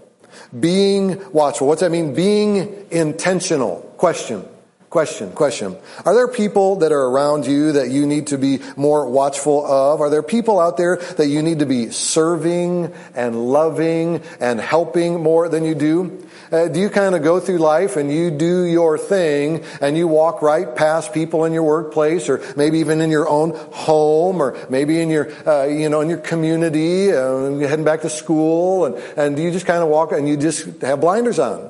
Being 0.58 1.20
watchful. 1.34 1.68
What's 1.68 1.82
that 1.82 1.90
mean? 1.90 2.14
Being 2.14 2.86
intentional. 2.92 3.78
Question. 3.98 4.46
Question, 4.90 5.32
question. 5.34 5.78
Are 6.04 6.16
there 6.16 6.28
people 6.28 6.78
that 6.78 6.92
are 6.92 7.06
around 7.06 7.46
you 7.46 7.74
that 7.74 7.92
you 7.92 8.08
need 8.08 8.28
to 8.28 8.40
be 8.40 8.60
more 8.76 9.08
watchful 9.08 9.64
of? 9.64 10.02
Are 10.02 10.10
there 10.10 10.24
people 10.24 10.60
out 10.60 10.78
there 10.78 10.96
that 10.96 11.28
you 11.28 11.44
need 11.44 11.60
to 11.60 11.68
be 11.68 11.92
serving 11.92 12.92
and 13.14 13.36
loving 13.52 14.24
and 14.40 14.60
helping 14.60 15.22
more 15.22 15.48
than 15.48 15.64
you 15.64 15.76
do? 15.76 16.28
Uh, 16.52 16.70
do 16.70 16.80
you 16.80 16.90
kind 16.90 17.14
of 17.14 17.22
go 17.22 17.40
through 17.40 17.60
life 17.60 17.98
and 17.98 18.12
you 18.12 18.32
do 18.32 18.64
your 18.64 18.98
thing 18.98 19.64
and 19.80 19.96
you 19.96 20.08
walk 20.08 20.42
right 20.42 20.76
past 20.76 21.14
people 21.14 21.46
in 21.46 21.54
your 21.54 21.62
workplace 21.62 22.28
or 22.28 22.42
maybe 22.58 22.80
even 22.80 23.00
in 23.00 23.12
your 23.12 23.30
own 23.30 23.52
home 23.72 24.42
or 24.42 24.58
maybe 24.72 25.00
in 25.00 25.12
your, 25.12 25.30
uh, 25.48 25.66
you 25.66 25.88
know, 25.88 26.02
in 26.02 26.10
your 26.10 26.18
community, 26.18 27.14
uh, 27.14 27.52
heading 27.68 27.86
back 27.86 28.02
to 28.02 28.10
school 28.10 28.86
and, 28.86 28.96
and 29.16 29.38
you 29.38 29.52
just 29.52 29.68
kind 29.68 29.84
of 29.84 29.90
walk 29.90 30.14
and 30.14 30.28
you 30.28 30.36
just 30.36 30.82
have 30.82 31.00
blinders 31.00 31.38
on? 31.38 31.70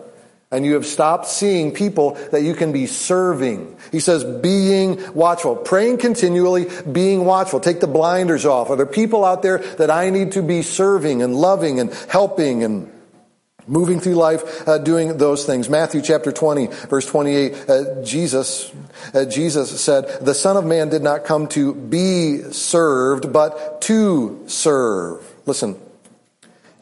And 0.51 0.66
you 0.66 0.74
have 0.74 0.86
stopped 0.86 1.28
seeing 1.28 1.72
people 1.72 2.16
that 2.31 2.42
you 2.42 2.56
can 2.56 2.72
be 2.72 2.88
serving. 2.88 3.78
He 3.92 4.00
says, 4.00 4.24
being 4.24 5.13
watchful, 5.13 5.56
praying 5.56 6.00
continually, 6.00 6.68
being 6.92 7.24
watchful. 7.24 7.60
Take 7.60 7.81
the 7.81 7.88
blinders 7.88 8.48
off. 8.48 8.72
Are 8.72 8.75
there 8.75 8.88
people 8.88 9.24
out 9.24 9.44
there 9.44 9.60
that 9.60 9.92
I 9.92 10.10
need 10.10 10.31
to 10.31 10.42
be 10.42 10.63
serving 10.63 11.22
and 11.22 11.36
loving 11.36 11.80
and 11.80 11.94
helping 12.10 12.63
and 12.63 12.92
moving 13.68 14.00
through 14.00 14.16
life 14.16 14.68
uh, 14.68 14.80
doing 14.80 15.18
those 15.18 15.46
things 15.46 15.69
matthew 15.69 16.01
chapter 16.01 16.31
20 16.31 16.68
verse 16.90 17.06
28 17.06 17.69
uh, 17.69 18.04
jesus 18.04 18.72
uh, 19.13 19.25
jesus 19.25 19.80
said 19.80 20.25
the 20.25 20.34
son 20.34 20.57
of 20.57 20.66
man 20.66 20.90
did 20.90 21.04
not 21.04 21.24
come 21.24 21.48
to 21.48 21.75
be 21.75 22.42
served 22.52 23.31
but 23.31 23.80
to 23.80 24.44
serve 24.48 25.24
listen 25.45 25.80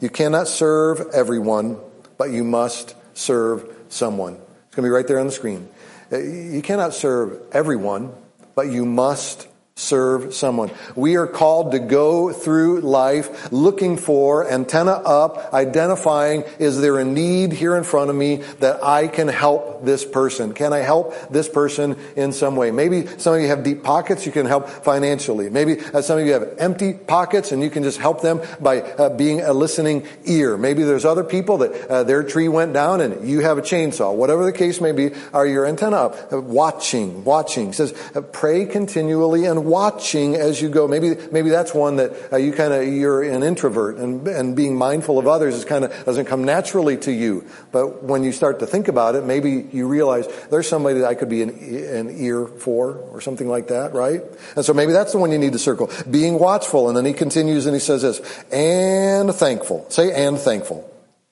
you 0.00 0.08
cannot 0.08 0.48
serve 0.48 1.06
everyone 1.12 1.76
but 2.16 2.30
you 2.30 2.42
must 2.42 2.94
serve 3.18 3.76
someone. 3.88 4.34
It's 4.34 4.76
going 4.76 4.84
to 4.84 4.88
be 4.88 4.90
right 4.90 5.06
there 5.06 5.18
on 5.18 5.26
the 5.26 5.32
screen. 5.32 5.68
Uh, 6.10 6.18
you 6.18 6.62
cannot 6.62 6.94
serve 6.94 7.42
everyone 7.52 8.12
but 8.58 8.72
you 8.72 8.84
must 8.84 9.46
serve 9.78 10.34
someone. 10.34 10.70
We 10.96 11.16
are 11.16 11.26
called 11.26 11.72
to 11.72 11.78
go 11.78 12.32
through 12.32 12.80
life 12.80 13.52
looking 13.52 13.96
for, 13.96 14.50
antenna 14.50 14.90
up, 14.90 15.54
identifying, 15.54 16.42
is 16.58 16.80
there 16.80 16.98
a 16.98 17.04
need 17.04 17.52
here 17.52 17.76
in 17.76 17.84
front 17.84 18.10
of 18.10 18.16
me 18.16 18.36
that 18.58 18.82
I 18.82 19.06
can 19.06 19.28
help 19.28 19.84
this 19.84 20.04
person? 20.04 20.52
Can 20.52 20.72
I 20.72 20.78
help 20.78 21.30
this 21.30 21.48
person 21.48 21.96
in 22.16 22.32
some 22.32 22.56
way? 22.56 22.72
Maybe 22.72 23.06
some 23.18 23.34
of 23.34 23.40
you 23.40 23.46
have 23.46 23.62
deep 23.62 23.84
pockets, 23.84 24.26
you 24.26 24.32
can 24.32 24.46
help 24.46 24.68
financially. 24.68 25.48
Maybe 25.48 25.80
uh, 25.80 26.02
some 26.02 26.18
of 26.18 26.26
you 26.26 26.32
have 26.32 26.56
empty 26.58 26.92
pockets 26.92 27.52
and 27.52 27.62
you 27.62 27.70
can 27.70 27.84
just 27.84 27.98
help 27.98 28.20
them 28.20 28.40
by 28.60 28.80
uh, 28.80 29.10
being 29.10 29.42
a 29.42 29.52
listening 29.52 30.06
ear. 30.24 30.58
Maybe 30.58 30.82
there's 30.82 31.04
other 31.04 31.24
people 31.24 31.58
that 31.58 31.88
uh, 31.88 32.02
their 32.02 32.24
tree 32.24 32.48
went 32.48 32.72
down 32.72 33.00
and 33.00 33.28
you 33.28 33.40
have 33.40 33.58
a 33.58 33.62
chainsaw. 33.62 34.12
Whatever 34.12 34.44
the 34.44 34.52
case 34.52 34.80
may 34.80 34.90
be, 34.90 35.12
are 35.32 35.46
your 35.46 35.66
antenna 35.66 35.96
up? 35.96 36.32
Uh, 36.32 36.40
watching, 36.40 37.22
watching. 37.22 37.68
It 37.68 37.74
says, 37.74 37.94
uh, 38.16 38.22
pray 38.22 38.66
continually 38.66 39.44
and 39.44 39.67
watching 39.68 40.34
as 40.34 40.60
you 40.60 40.68
go. 40.68 40.88
Maybe, 40.88 41.16
maybe 41.30 41.50
that's 41.50 41.74
one 41.74 41.96
that 41.96 42.32
uh, 42.32 42.36
you 42.36 42.52
kind 42.52 42.72
of, 42.72 42.86
you're 42.86 43.22
an 43.22 43.42
introvert 43.42 43.96
and, 43.96 44.26
and 44.26 44.56
being 44.56 44.76
mindful 44.76 45.18
of 45.18 45.26
others 45.26 45.54
is 45.54 45.64
kind 45.64 45.84
of, 45.84 46.04
doesn't 46.04 46.24
come 46.26 46.44
naturally 46.44 46.96
to 46.98 47.12
you. 47.12 47.44
But 47.70 48.02
when 48.02 48.24
you 48.24 48.32
start 48.32 48.58
to 48.60 48.66
think 48.66 48.88
about 48.88 49.14
it, 49.14 49.24
maybe 49.24 49.68
you 49.72 49.86
realize 49.86 50.26
there's 50.50 50.68
somebody 50.68 51.00
that 51.00 51.06
I 51.06 51.14
could 51.14 51.28
be 51.28 51.42
an, 51.42 51.50
an 51.50 52.10
ear 52.18 52.46
for 52.46 52.96
or 52.96 53.20
something 53.20 53.48
like 53.48 53.68
that, 53.68 53.94
right? 53.94 54.22
And 54.56 54.64
so 54.64 54.72
maybe 54.74 54.92
that's 54.92 55.12
the 55.12 55.18
one 55.18 55.30
you 55.30 55.38
need 55.38 55.52
to 55.52 55.58
circle. 55.58 55.90
Being 56.10 56.38
watchful. 56.38 56.88
And 56.88 56.96
then 56.96 57.04
he 57.04 57.12
continues 57.12 57.66
and 57.66 57.74
he 57.74 57.80
says 57.80 58.02
this, 58.02 58.20
and 58.52 59.32
thankful. 59.34 59.86
Say 59.90 60.12
and 60.12 60.38
thankful. 60.38 60.90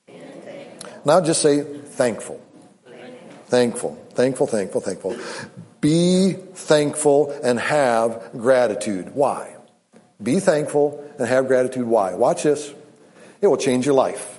And 0.08 0.42
thankful. 0.44 1.02
Now 1.04 1.20
just 1.20 1.42
say 1.42 1.62
thankful. 1.62 2.40
Thankful. 3.46 3.94
Thankful, 4.10 4.46
thankful, 4.46 4.80
thankful. 4.80 5.16
Be 5.80 6.32
thankful 6.32 7.30
and 7.42 7.58
have 7.60 8.30
gratitude. 8.32 9.14
Why? 9.14 9.54
Be 10.22 10.40
thankful 10.40 11.04
and 11.18 11.28
have 11.28 11.46
gratitude. 11.46 11.86
Why? 11.86 12.14
Watch 12.14 12.44
this. 12.44 12.72
It 13.40 13.46
will 13.46 13.56
change 13.56 13.86
your 13.86 13.94
life. 13.94 14.38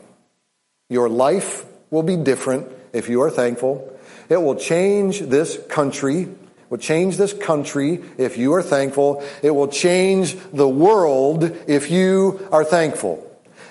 Your 0.90 1.10
life 1.10 1.66
will 1.90 2.04
be 2.04 2.18
different 2.18 2.72
if 2.94 3.10
you 3.10 3.22
are 3.22 3.30
thankful. 3.30 3.94
It 4.30 4.42
will 4.42 4.56
change 4.56 5.20
this 5.20 5.60
country. 5.70 6.28
Will 6.70 6.78
change 6.78 7.18
this 7.18 7.34
country 7.34 8.04
if 8.18 8.38
you 8.38 8.54
are 8.54 8.64
thankful. 8.64 9.24
It 9.42 9.52
will 9.52 9.70
change 9.70 10.36
the 10.52 10.68
world 10.68 11.44
if 11.68 11.92
you 11.92 12.46
are 12.52 12.66
thankful. 12.66 13.24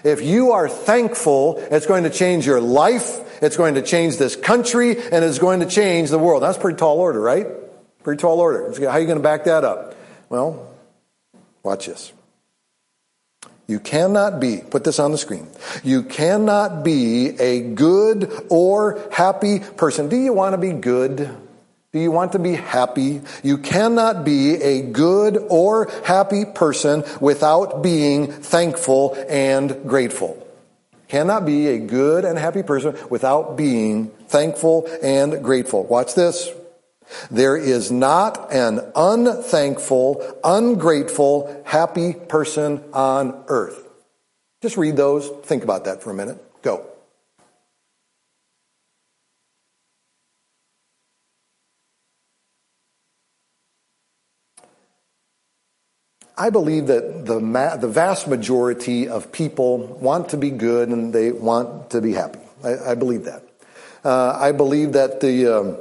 If 0.04 0.22
you 0.22 0.52
are 0.52 0.68
thankful, 0.68 1.58
it's 1.70 1.86
going 1.86 2.04
to 2.04 2.10
change 2.10 2.46
your 2.46 2.60
life 2.60 3.20
it's 3.42 3.56
going 3.56 3.74
to 3.74 3.82
change 3.82 4.16
this 4.16 4.36
country 4.36 4.96
and 4.96 5.24
it's 5.24 5.38
going 5.38 5.60
to 5.60 5.66
change 5.66 6.10
the 6.10 6.18
world. 6.18 6.42
That's 6.42 6.58
pretty 6.58 6.78
tall 6.78 6.98
order, 6.98 7.20
right? 7.20 7.46
Pretty 8.02 8.20
tall 8.20 8.40
order. 8.40 8.72
How 8.80 8.92
are 8.92 9.00
you 9.00 9.06
going 9.06 9.18
to 9.18 9.22
back 9.22 9.44
that 9.44 9.64
up? 9.64 9.94
Well, 10.28 10.74
watch 11.62 11.86
this. 11.86 12.12
You 13.68 13.80
cannot 13.80 14.38
be, 14.38 14.58
put 14.58 14.84
this 14.84 15.00
on 15.00 15.10
the 15.10 15.18
screen. 15.18 15.48
You 15.82 16.04
cannot 16.04 16.84
be 16.84 17.30
a 17.40 17.60
good 17.60 18.46
or 18.48 19.02
happy 19.10 19.58
person. 19.58 20.08
Do 20.08 20.16
you 20.16 20.32
want 20.32 20.52
to 20.52 20.58
be 20.58 20.72
good? 20.72 21.28
Do 21.92 21.98
you 21.98 22.12
want 22.12 22.32
to 22.32 22.38
be 22.38 22.52
happy? 22.52 23.22
You 23.42 23.58
cannot 23.58 24.24
be 24.24 24.54
a 24.54 24.82
good 24.82 25.38
or 25.48 25.90
happy 26.04 26.44
person 26.44 27.04
without 27.20 27.82
being 27.82 28.30
thankful 28.30 29.16
and 29.28 29.88
grateful. 29.88 30.45
Cannot 31.08 31.46
be 31.46 31.68
a 31.68 31.78
good 31.78 32.24
and 32.24 32.38
happy 32.38 32.62
person 32.62 32.96
without 33.10 33.56
being 33.56 34.08
thankful 34.28 34.88
and 35.02 35.42
grateful. 35.42 35.84
Watch 35.84 36.14
this. 36.14 36.50
There 37.30 37.56
is 37.56 37.92
not 37.92 38.52
an 38.52 38.80
unthankful, 38.96 40.38
ungrateful, 40.42 41.62
happy 41.64 42.14
person 42.14 42.82
on 42.92 43.44
earth. 43.46 43.86
Just 44.62 44.76
read 44.76 44.96
those. 44.96 45.28
Think 45.44 45.62
about 45.62 45.84
that 45.84 46.02
for 46.02 46.10
a 46.10 46.14
minute. 46.14 46.42
Go. 46.62 46.86
I 56.38 56.50
believe 56.50 56.88
that 56.88 57.24
the, 57.24 57.40
ma- 57.40 57.76
the 57.76 57.88
vast 57.88 58.28
majority 58.28 59.08
of 59.08 59.32
people 59.32 59.78
want 59.78 60.30
to 60.30 60.36
be 60.36 60.50
good 60.50 60.90
and 60.90 61.12
they 61.12 61.32
want 61.32 61.90
to 61.90 62.02
be 62.02 62.12
happy. 62.12 62.40
I, 62.62 62.90
I 62.90 62.94
believe 62.94 63.24
that. 63.24 63.42
Uh, 64.04 64.36
I 64.38 64.52
believe 64.52 64.92
that 64.92 65.20
the 65.20 65.46
um, 65.46 65.76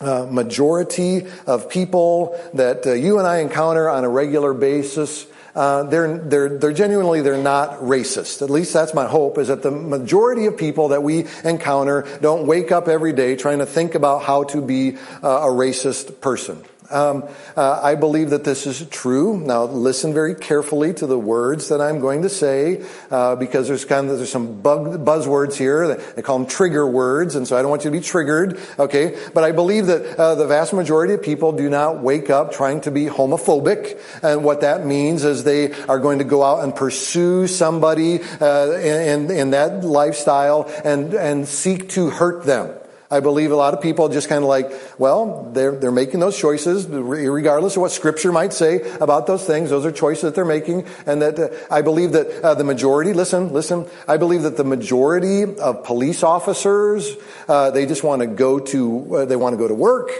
uh, 0.00 0.26
majority 0.30 1.26
of 1.46 1.68
people 1.68 2.40
that 2.54 2.86
uh, 2.86 2.92
you 2.92 3.18
and 3.18 3.26
I 3.26 3.38
encounter 3.38 3.90
on 3.90 4.04
a 4.04 4.08
regular 4.08 4.54
basis, 4.54 5.26
uh, 5.56 5.82
they're, 5.82 6.18
they're, 6.18 6.58
they're 6.58 6.72
genuinely, 6.72 7.20
they're 7.20 7.36
not 7.36 7.80
racist. 7.80 8.42
At 8.42 8.48
least 8.48 8.72
that's 8.72 8.94
my 8.94 9.06
hope, 9.06 9.38
is 9.38 9.48
that 9.48 9.62
the 9.62 9.72
majority 9.72 10.46
of 10.46 10.56
people 10.56 10.88
that 10.88 11.02
we 11.02 11.26
encounter 11.44 12.06
don't 12.20 12.46
wake 12.46 12.70
up 12.70 12.86
every 12.86 13.12
day 13.12 13.34
trying 13.34 13.58
to 13.58 13.66
think 13.66 13.96
about 13.96 14.22
how 14.22 14.44
to 14.44 14.62
be 14.62 14.96
uh, 15.22 15.28
a 15.28 15.48
racist 15.48 16.20
person. 16.20 16.62
Um, 16.90 17.28
uh, 17.56 17.80
I 17.82 17.94
believe 17.94 18.30
that 18.30 18.44
this 18.44 18.66
is 18.66 18.84
true. 18.88 19.38
Now, 19.38 19.64
listen 19.64 20.12
very 20.12 20.34
carefully 20.34 20.92
to 20.94 21.06
the 21.06 21.18
words 21.18 21.68
that 21.68 21.80
I'm 21.80 22.00
going 22.00 22.22
to 22.22 22.28
say, 22.28 22.84
uh, 23.10 23.36
because 23.36 23.68
there's 23.68 23.84
kind 23.84 24.10
of 24.10 24.18
there's 24.18 24.32
some 24.32 24.60
bug, 24.60 25.04
buzzwords 25.04 25.54
here. 25.56 25.94
They 25.94 26.22
call 26.22 26.38
them 26.38 26.48
trigger 26.48 26.86
words, 26.86 27.36
and 27.36 27.46
so 27.46 27.56
I 27.56 27.62
don't 27.62 27.70
want 27.70 27.84
you 27.84 27.90
to 27.90 27.96
be 27.96 28.02
triggered. 28.02 28.58
Okay, 28.78 29.16
but 29.34 29.44
I 29.44 29.52
believe 29.52 29.86
that 29.86 30.18
uh, 30.18 30.34
the 30.34 30.46
vast 30.46 30.72
majority 30.72 31.14
of 31.14 31.22
people 31.22 31.52
do 31.52 31.70
not 31.70 32.02
wake 32.02 32.28
up 32.30 32.52
trying 32.52 32.80
to 32.82 32.90
be 32.90 33.06
homophobic, 33.06 34.00
and 34.22 34.42
what 34.42 34.62
that 34.62 34.84
means 34.84 35.24
is 35.24 35.44
they 35.44 35.72
are 35.84 35.98
going 35.98 36.18
to 36.18 36.24
go 36.24 36.42
out 36.42 36.64
and 36.64 36.74
pursue 36.74 37.46
somebody 37.46 38.20
uh, 38.40 38.72
in, 38.72 39.30
in 39.30 39.50
that 39.50 39.84
lifestyle 39.84 40.70
and 40.84 41.14
and 41.14 41.46
seek 41.46 41.88
to 41.90 42.10
hurt 42.10 42.44
them. 42.44 42.79
I 43.12 43.18
believe 43.18 43.50
a 43.50 43.56
lot 43.56 43.74
of 43.74 43.80
people 43.80 44.08
just 44.08 44.28
kind 44.28 44.44
of 44.44 44.48
like, 44.48 44.70
well, 44.96 45.50
they're, 45.52 45.72
they're 45.72 45.90
making 45.90 46.20
those 46.20 46.38
choices, 46.38 46.86
regardless 46.86 47.74
of 47.74 47.82
what 47.82 47.90
scripture 47.90 48.30
might 48.30 48.52
say 48.52 48.82
about 49.00 49.26
those 49.26 49.44
things. 49.44 49.70
Those 49.70 49.84
are 49.84 49.90
choices 49.90 50.22
that 50.22 50.36
they're 50.36 50.44
making. 50.44 50.86
And 51.06 51.20
that 51.20 51.36
uh, 51.36 51.48
I 51.68 51.82
believe 51.82 52.12
that 52.12 52.40
uh, 52.44 52.54
the 52.54 52.62
majority, 52.62 53.12
listen, 53.12 53.52
listen, 53.52 53.88
I 54.06 54.16
believe 54.16 54.42
that 54.42 54.56
the 54.56 54.62
majority 54.62 55.42
of 55.42 55.82
police 55.82 56.22
officers, 56.22 57.16
uh, 57.48 57.72
they 57.72 57.84
just 57.84 58.04
want 58.04 58.20
to 58.20 58.28
go 58.28 58.60
to, 58.60 59.16
uh, 59.16 59.24
they 59.24 59.34
want 59.34 59.54
to 59.54 59.58
go 59.58 59.66
to 59.66 59.74
work. 59.74 60.12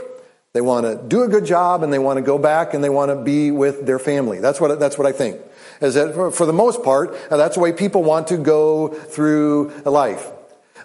They 0.52 0.60
want 0.60 0.84
to 0.84 1.00
do 1.06 1.22
a 1.22 1.28
good 1.28 1.44
job 1.44 1.84
and 1.84 1.92
they 1.92 2.00
want 2.00 2.16
to 2.16 2.22
go 2.22 2.38
back 2.38 2.74
and 2.74 2.82
they 2.82 2.88
want 2.88 3.12
to 3.12 3.22
be 3.22 3.52
with 3.52 3.86
their 3.86 4.00
family. 4.00 4.40
That's 4.40 4.60
what, 4.60 4.80
that's 4.80 4.98
what 4.98 5.06
I 5.06 5.12
think. 5.12 5.40
Is 5.80 5.94
that 5.94 6.12
for, 6.12 6.32
for 6.32 6.44
the 6.44 6.52
most 6.52 6.82
part, 6.82 7.16
uh, 7.30 7.36
that's 7.36 7.54
the 7.54 7.60
way 7.60 7.72
people 7.72 8.02
want 8.02 8.26
to 8.28 8.36
go 8.36 8.88
through 8.88 9.70
life. 9.84 10.28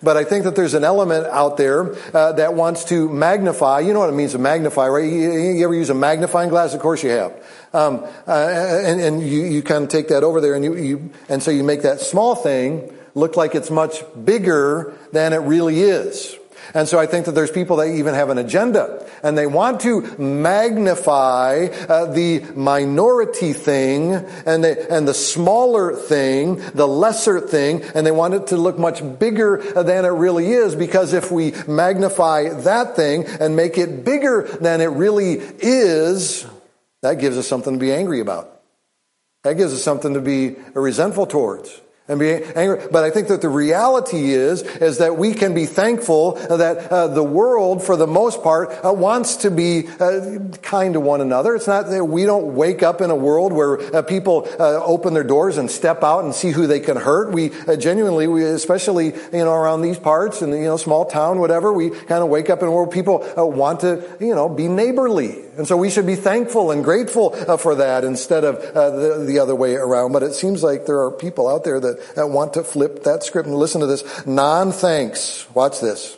But 0.02 0.18
I 0.18 0.24
think 0.24 0.44
that 0.44 0.56
there's 0.56 0.74
an 0.74 0.84
element 0.84 1.26
out 1.28 1.58
there 1.58 1.96
uh, 2.14 2.34
that 2.34 2.54
wants 2.54 2.86
to 2.86 3.10
magnify. 3.10 3.80
You 3.80 3.94
know 3.94 4.00
what 4.00 4.10
it 4.10 4.14
means 4.14 4.34
to 4.34 4.40
magnify, 4.40 4.88
right? 4.88 5.06
You, 5.06 5.32
you 5.32 5.66
ever 5.66 5.74
use 5.74 5.90
a 5.90 5.96
magnifying 5.96 6.50
glass? 6.50 6.74
Of 6.74 6.82
course 6.82 7.04
you 7.04 7.10
have. 7.12 7.32
Um, 7.74 8.06
uh, 8.28 8.32
and, 8.32 9.02
and 9.02 9.22
you, 9.22 9.44
you 9.44 9.62
kind 9.62 9.84
of 9.84 9.90
take 9.90 10.10
that 10.10 10.24
over 10.24 10.42
there, 10.42 10.56
and 10.56 10.64
you, 10.64 10.76
you 10.76 11.10
and 11.30 11.42
so 11.42 11.52
you 11.52 11.64
make 11.64 11.82
that 11.82 12.00
small 12.00 12.36
thing 12.36 12.92
look 13.16 13.36
like 13.36 13.56
it's 13.56 13.72
much 13.72 14.04
bigger 14.24 14.94
than 15.12 15.34
it 15.34 15.38
really 15.38 15.82
is. 15.82 16.38
And 16.74 16.88
so 16.88 17.00
I 17.00 17.06
think 17.06 17.26
that 17.26 17.34
there's 17.34 17.52
people 17.52 17.78
that 17.78 17.88
even 17.88 18.14
have 18.14 18.30
an 18.30 18.38
agenda 18.38 19.08
and 19.24 19.38
they 19.38 19.48
want 19.48 19.82
to 19.82 20.02
magnify 20.18 21.68
uh, 21.88 22.06
the 22.06 22.40
minority 22.56 23.54
thing 23.54 24.14
and 24.14 24.64
the, 24.64 24.94
and 24.94 25.08
the 25.08 25.14
smaller 25.14 25.96
thing, 25.96 26.62
the 26.74 26.88
lesser 26.88 27.40
thing, 27.40 27.84
and 27.94 28.06
they 28.06 28.12
want 28.12 28.34
it 28.34 28.48
to 28.48 28.58
look 28.58 28.80
much 28.80 29.02
bigger 29.20 29.62
than 29.76 30.06
it 30.06 30.10
really 30.10 30.52
is 30.52 30.76
because 30.76 31.14
if 31.14 31.32
we 31.32 31.54
magnify 31.68 32.50
that 32.50 32.96
thing 32.96 33.26
and 33.26 33.56
make 33.56 33.78
it 33.78 34.04
bigger 34.04 34.44
than 34.62 34.82
it 34.82 34.88
really 34.88 35.34
is, 35.60 36.46
that 37.02 37.20
gives 37.20 37.38
us 37.38 37.48
something 37.48 37.74
to 37.74 37.80
be 37.80 37.94
angry 37.94 38.20
about. 38.20 38.62
That 39.44 39.56
gives 39.56 39.74
us 39.74 39.84
something 39.84 40.16
to 40.16 40.22
be 40.22 40.56
resentful 40.74 41.28
towards 41.28 41.82
and 42.08 42.20
be 42.20 42.32
angry. 42.32 42.82
But 42.92 43.04
I 43.04 43.10
think 43.10 43.30
that 43.30 43.42
the 43.42 43.50
reality 43.50 44.32
is, 44.32 44.62
is 44.62 45.00
that 45.00 45.18
we 45.18 45.34
can 45.34 45.56
be 45.56 45.66
thankful 45.66 46.34
that 46.34 46.92
uh, 46.92 47.08
the 47.08 47.24
world, 47.24 47.82
for 47.82 47.98
the 47.98 48.06
most 48.06 48.44
part, 48.44 48.70
uh, 48.86 48.94
wants 48.94 49.38
to 49.38 49.50
be 49.50 49.88
uh, 50.00 50.38
kind 50.62 50.94
to 50.94 51.00
one 51.00 51.20
another. 51.22 51.56
It's 51.56 51.68
not 51.68 51.90
that 51.90 52.06
we 52.06 52.26
don't 52.26 52.56
wake 52.56 52.84
up 52.84 53.02
in 53.02 53.10
a 53.10 53.16
world 53.16 53.54
where 53.54 53.82
uh, 53.96 54.04
people 54.04 54.48
uh, 54.60 54.84
open 54.84 55.16
their 55.16 55.24
doors 55.24 55.58
and 55.58 55.70
step 55.70 56.04
out 56.04 56.24
and 56.26 56.36
see 56.36 56.52
who 56.52 56.68
they 56.68 56.80
can 56.80 56.96
hurt. 56.96 57.32
We 57.32 57.52
uh, 57.68 57.76
genuinely, 57.76 58.28
we, 58.28 58.44
especially 58.44 59.08
you 59.08 59.44
know 59.44 59.54
around 59.54 59.82
these 59.82 59.98
parts 59.98 60.44
and 60.44 60.54
you 60.54 60.66
know 60.66 60.78
small 60.78 61.06
town, 61.06 61.40
whatever, 61.40 61.74
we 61.74 61.90
kind 61.90 62.24
of 62.24 62.30
wake 62.30 62.52
up 62.52 62.62
in 62.62 62.68
a 62.68 62.72
world 62.72 62.92
people 62.92 63.26
want 63.36 63.80
to 63.80 64.04
you 64.20 64.36
know 64.36 64.48
be 64.48 64.68
neighborly, 64.68 65.45
and 65.58 65.68
so 65.68 65.78
we 65.78 65.90
should 65.90 66.06
be 66.06 66.16
thankful 66.16 66.72
and 66.72 66.84
grateful 66.84 67.34
uh, 67.48 67.58
for 67.58 67.76
that 67.76 68.04
instead 68.04 68.44
of 68.44 68.58
uh, 68.58 68.90
the, 68.90 69.26
the 69.26 69.40
other 69.40 69.56
way 69.56 69.76
around. 69.76 70.12
But 70.12 70.24
it 70.24 70.34
seems 70.34 70.64
like 70.64 70.86
there 70.86 71.00
are 71.02 71.12
people 71.12 71.48
out 71.48 71.64
there 71.64 71.80
that 71.80 72.16
that, 72.16 72.28
want 72.28 72.54
to 72.54 72.64
flip 72.64 73.04
that 73.04 73.24
script 73.24 73.48
and 73.48 73.58
listen 73.58 73.82
to 73.82 73.88
this. 73.88 74.26
Non 74.26 74.72
thanks, 74.72 75.48
watch 75.54 75.80
this. 75.80 76.18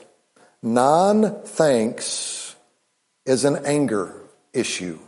Non 0.64 1.42
thanks 1.44 2.56
is 3.26 3.46
an 3.46 3.66
anger 3.66 4.16
issue. 4.54 5.00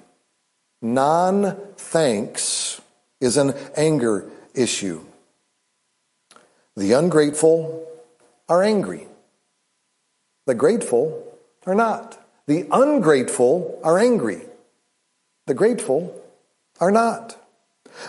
Non 0.82 1.58
thanks 1.78 2.82
is 3.20 3.38
an 3.38 3.54
anger 3.76 4.30
issue. 4.54 5.02
The 6.76 6.94
ungrateful 6.94 7.88
are 8.48 8.64
angry. 8.64 9.08
The 10.46 10.56
grateful 10.56 11.38
are 11.66 11.76
not. 11.76 12.19
The 12.50 12.66
ungrateful 12.72 13.80
are 13.84 14.00
angry. 14.00 14.42
The 15.46 15.54
grateful 15.54 16.20
are 16.80 16.90
not. 16.90 17.38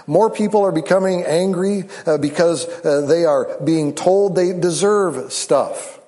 More 0.07 0.31
people 0.31 0.63
are 0.63 0.73
becoming 0.73 1.25
angry 1.25 1.85
uh, 2.07 2.17
because 2.17 2.67
uh, 2.67 3.03
they 3.03 3.27
are 3.27 3.61
being 3.63 3.95
told 3.95 4.35
they 4.35 4.55
deserve 4.55 5.31
stuff. 5.31 6.00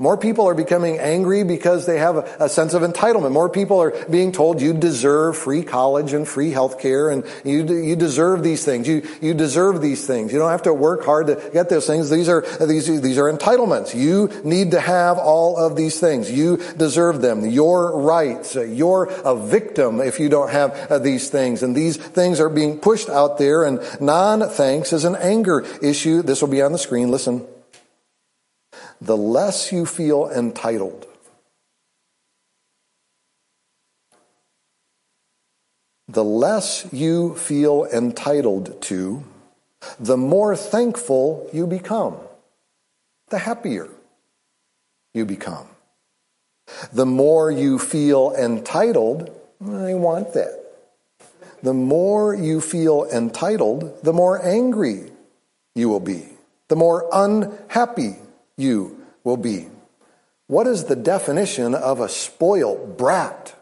More 0.00 0.16
people 0.16 0.46
are 0.46 0.54
becoming 0.54 1.00
angry 1.00 1.42
because 1.42 1.84
they 1.84 1.98
have 1.98 2.18
a, 2.18 2.36
a, 2.38 2.48
sense 2.48 2.72
of 2.72 2.82
entitlement. 2.82 3.32
More 3.32 3.48
people 3.48 3.82
are 3.82 3.90
being 4.06 4.30
told 4.30 4.62
you 4.62 4.72
deserve 4.72 5.36
free 5.36 5.64
college 5.64 6.12
and 6.12 6.26
free 6.26 6.52
health 6.52 6.78
care 6.78 7.10
and 7.10 7.24
you, 7.44 7.64
you 7.66 7.96
deserve 7.96 8.44
these 8.44 8.64
things. 8.64 8.86
You, 8.86 9.02
you 9.20 9.34
deserve 9.34 9.82
these 9.82 10.06
things. 10.06 10.32
You 10.32 10.38
don't 10.38 10.52
have 10.52 10.62
to 10.62 10.72
work 10.72 11.04
hard 11.04 11.26
to 11.26 11.50
get 11.52 11.68
those 11.68 11.88
things. 11.88 12.10
These 12.10 12.28
are, 12.28 12.42
these, 12.64 12.86
these 13.02 13.18
are 13.18 13.24
entitlements. 13.24 13.92
You 13.92 14.30
need 14.44 14.70
to 14.70 14.78
have 14.78 15.18
all 15.18 15.56
of 15.56 15.74
these 15.74 15.98
things. 15.98 16.30
You 16.30 16.58
deserve 16.76 17.20
them. 17.20 17.44
Your 17.44 18.00
rights. 18.00 18.54
You're 18.54 19.06
a 19.24 19.34
victim 19.34 20.00
if 20.00 20.20
you 20.20 20.28
don't 20.28 20.50
have 20.50 20.78
uh, 20.92 21.00
these 21.00 21.28
things. 21.28 21.64
And 21.64 21.74
these 21.74 21.96
things 21.96 22.38
are 22.38 22.48
being 22.48 22.78
pushed 22.78 23.08
out 23.08 23.38
there 23.38 23.64
and 23.64 23.80
non-thanks 24.00 24.92
is 24.92 25.02
an 25.02 25.16
anger 25.16 25.66
issue. 25.82 26.22
This 26.22 26.40
will 26.40 26.50
be 26.50 26.62
on 26.62 26.70
the 26.70 26.78
screen. 26.78 27.10
Listen 27.10 27.44
the 29.00 29.16
less 29.16 29.72
you 29.72 29.86
feel 29.86 30.30
entitled. 30.30 31.06
The 36.08 36.24
less 36.24 36.86
you 36.92 37.34
feel 37.36 37.84
entitled 37.84 38.80
to, 38.82 39.24
the 40.00 40.16
more 40.16 40.56
thankful 40.56 41.48
you 41.52 41.66
become, 41.66 42.16
the 43.28 43.38
happier 43.38 43.88
you 45.14 45.24
become. 45.24 45.68
The 46.92 47.06
more 47.06 47.50
you 47.50 47.78
feel 47.78 48.34
entitled, 48.34 49.30
I 49.60 49.94
want 49.94 50.32
that. 50.34 50.64
The 51.62 51.74
more 51.74 52.34
you 52.34 52.60
feel 52.60 53.06
entitled, 53.12 54.02
the 54.02 54.12
more 54.12 54.44
angry 54.44 55.10
you 55.74 55.88
will 55.88 56.00
be, 56.00 56.26
the 56.68 56.76
more 56.76 57.08
unhappy 57.12 58.16
you 58.58 59.02
will 59.24 59.38
be. 59.38 59.68
What 60.48 60.66
is 60.66 60.84
the 60.84 60.96
definition 60.96 61.74
of 61.74 62.00
a 62.00 62.08
spoiled 62.08 62.98
brat? 62.98 63.54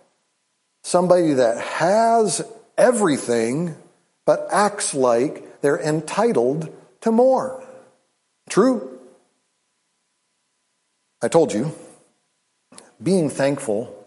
Somebody 0.82 1.34
that 1.34 1.60
has 1.60 2.42
everything 2.78 3.76
but 4.24 4.48
acts 4.50 4.94
like 4.94 5.60
they're 5.60 5.80
entitled 5.80 6.74
to 7.00 7.12
more. 7.12 7.62
True. 8.48 8.98
I 11.22 11.28
told 11.28 11.52
you, 11.52 11.74
being 13.02 13.30
thankful, 13.30 14.06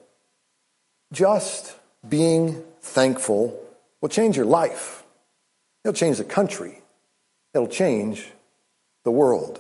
just 1.12 1.76
being 2.08 2.64
thankful 2.82 3.60
will 4.00 4.10
change 4.10 4.38
your 4.38 4.46
life. 4.46 5.04
It'll 5.84 5.94
change 5.94 6.18
the 6.18 6.24
country. 6.24 6.82
It'll 7.54 7.68
change 7.68 8.30
the 9.04 9.12
world. 9.12 9.60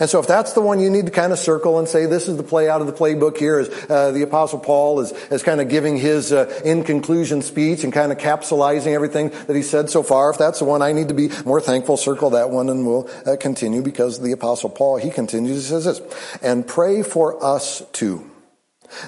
And 0.00 0.08
so 0.08 0.20
if 0.20 0.26
that's 0.26 0.54
the 0.54 0.60
one 0.60 0.80
you 0.80 0.88
need 0.90 1.06
to 1.06 1.12
kind 1.12 1.32
of 1.32 1.38
circle 1.38 1.78
and 1.78 1.86
say, 1.86 2.06
this 2.06 2.28
is 2.28 2.36
the 2.36 2.42
play 2.42 2.68
out 2.68 2.80
of 2.80 2.86
the 2.86 2.92
playbook 2.92 3.36
here, 3.36 3.58
as 3.58 3.68
uh, 3.90 4.10
the 4.12 4.22
apostle 4.22 4.58
Paul 4.58 5.00
is, 5.00 5.12
is 5.30 5.42
kind 5.42 5.60
of 5.60 5.68
giving 5.68 5.96
his 5.96 6.32
uh, 6.32 6.60
in 6.64 6.82
conclusion 6.82 7.42
speech 7.42 7.84
and 7.84 7.92
kind 7.92 8.10
of 8.10 8.18
capsulizing 8.18 8.94
everything 8.94 9.28
that 9.46 9.54
he 9.54 9.62
said 9.62 9.90
so 9.90 10.02
far. 10.02 10.30
If 10.30 10.38
that's 10.38 10.60
the 10.60 10.64
one 10.64 10.82
I 10.82 10.92
need 10.92 11.08
to 11.08 11.14
be 11.14 11.30
more 11.44 11.60
thankful, 11.60 11.96
circle 11.96 12.30
that 12.30 12.50
one 12.50 12.70
and 12.70 12.86
we'll 12.86 13.10
uh, 13.26 13.36
continue 13.36 13.82
because 13.82 14.20
the 14.20 14.32
apostle 14.32 14.70
Paul, 14.70 14.96
he 14.96 15.10
continues, 15.10 15.56
he 15.56 15.68
says 15.68 15.84
this, 15.84 16.00
and 16.40 16.66
pray 16.66 17.02
for 17.02 17.44
us 17.44 17.82
too 17.92 18.31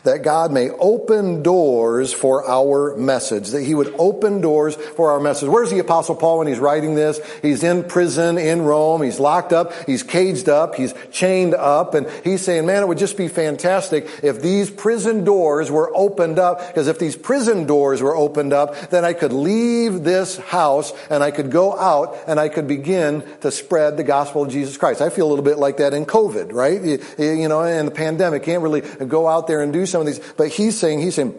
that 0.05 0.23
God 0.23 0.53
may 0.53 0.71
open 0.71 1.43
doors 1.43 2.13
for 2.13 2.49
our 2.49 2.97
message, 2.97 3.51
that 3.51 3.63
He 3.63 3.75
would 3.75 3.95
open 3.99 4.41
doors 4.41 4.77
for 4.77 5.11
our 5.11 5.21
message. 5.21 5.49
Where's 5.49 5.71
the 5.71 5.79
Apostle 5.79 6.15
Paul 6.15 6.39
when 6.39 6.47
he's 6.47 6.59
writing 6.59 6.95
this? 6.95 7.21
He's 7.43 7.63
in 7.63 7.85
prison 7.85 8.39
in 8.39 8.63
Rome. 8.63 9.03
He's 9.03 9.21
locked 9.21 9.53
up. 9.53 9.73
He's 9.87 10.03
caged 10.03 10.49
up. 10.49 10.75
He's 10.75 10.95
chained 11.13 11.55
up. 11.55 11.95
And 11.95 12.09
he's 12.23 12.43
saying, 12.43 12.67
man, 12.67 12.83
it 12.83 12.89
would 12.89 12.99
just 12.99 13.17
be 13.17 13.29
fantastic 13.29 14.09
if 14.23 14.41
these 14.41 14.71
prison 14.71 15.25
doors 15.25 15.71
were 15.71 15.95
opened 15.95 16.39
up. 16.39 16.67
Because 16.67 16.89
if 16.89 16.99
these 16.99 17.17
prison 17.17 17.67
doors 17.67 18.03
were 18.03 18.17
opened 18.17 18.53
up, 18.53 18.91
then 18.91 19.05
I 19.05 19.13
could 19.13 19.33
leave 19.33 20.05
this 20.05 20.39
house 20.39 20.93
and 21.11 21.23
I 21.23 21.31
could 21.31 21.51
go 21.51 21.79
out 21.79 22.17
and 22.27 22.39
I 22.41 22.49
could 22.49 22.67
begin 22.67 23.23
to 23.41 23.51
spread 23.51 23.97
the 23.97 24.05
gospel 24.05 24.43
of 24.43 24.51
Jesus 24.51 24.77
Christ. 24.77 25.01
I 25.01 25.11
feel 25.11 25.27
a 25.27 25.31
little 25.31 25.45
bit 25.45 25.59
like 25.59 25.79
that 25.79 25.95
in 25.95 26.07
COVID, 26.07 26.53
right? 26.53 26.83
You, 27.19 27.49
know, 27.49 27.63
in 27.63 27.87
the 27.87 27.93
pandemic, 27.93 28.45
can't 28.45 28.63
really 28.63 28.81
go 28.81 29.29
out 29.29 29.47
there 29.47 29.63
and 29.63 29.73
do 29.75 29.87
some 29.87 30.01
of 30.01 30.07
these. 30.07 30.21
But 30.37 30.49
he's 30.49 30.79
saying, 30.79 31.01
he's 31.01 31.17
saying, 31.17 31.35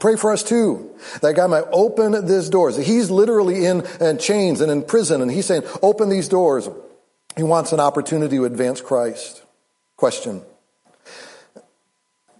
Pray 0.00 0.16
for 0.16 0.30
us 0.30 0.42
too, 0.42 0.94
that 1.22 1.34
God 1.34 1.50
might 1.50 1.64
open 1.72 2.26
these 2.26 2.50
doors. 2.50 2.76
He's 2.76 3.10
literally 3.10 3.64
in, 3.64 3.86
in 4.00 4.18
chains 4.18 4.60
and 4.60 4.70
in 4.70 4.82
prison, 4.82 5.22
and 5.22 5.30
he's 5.30 5.46
saying, 5.46 5.62
open 5.80 6.10
these 6.10 6.28
doors. 6.28 6.68
He 7.36 7.42
wants 7.42 7.72
an 7.72 7.80
opportunity 7.80 8.36
to 8.36 8.44
advance 8.44 8.82
Christ. 8.82 9.42
Question. 9.96 10.42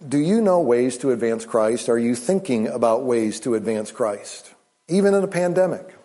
Do 0.07 0.19
you 0.19 0.41
know 0.41 0.59
ways 0.61 0.97
to 0.99 1.11
advance 1.11 1.43
Christ? 1.43 1.89
Are 1.89 1.97
you 1.97 2.13
thinking 2.13 2.67
about 2.67 3.03
ways 3.03 3.39
to 3.41 3.55
advance 3.55 3.91
Christ? 3.91 4.53
Even 4.87 5.15
in 5.15 5.23
a 5.23 5.27
pandemic. 5.27 5.95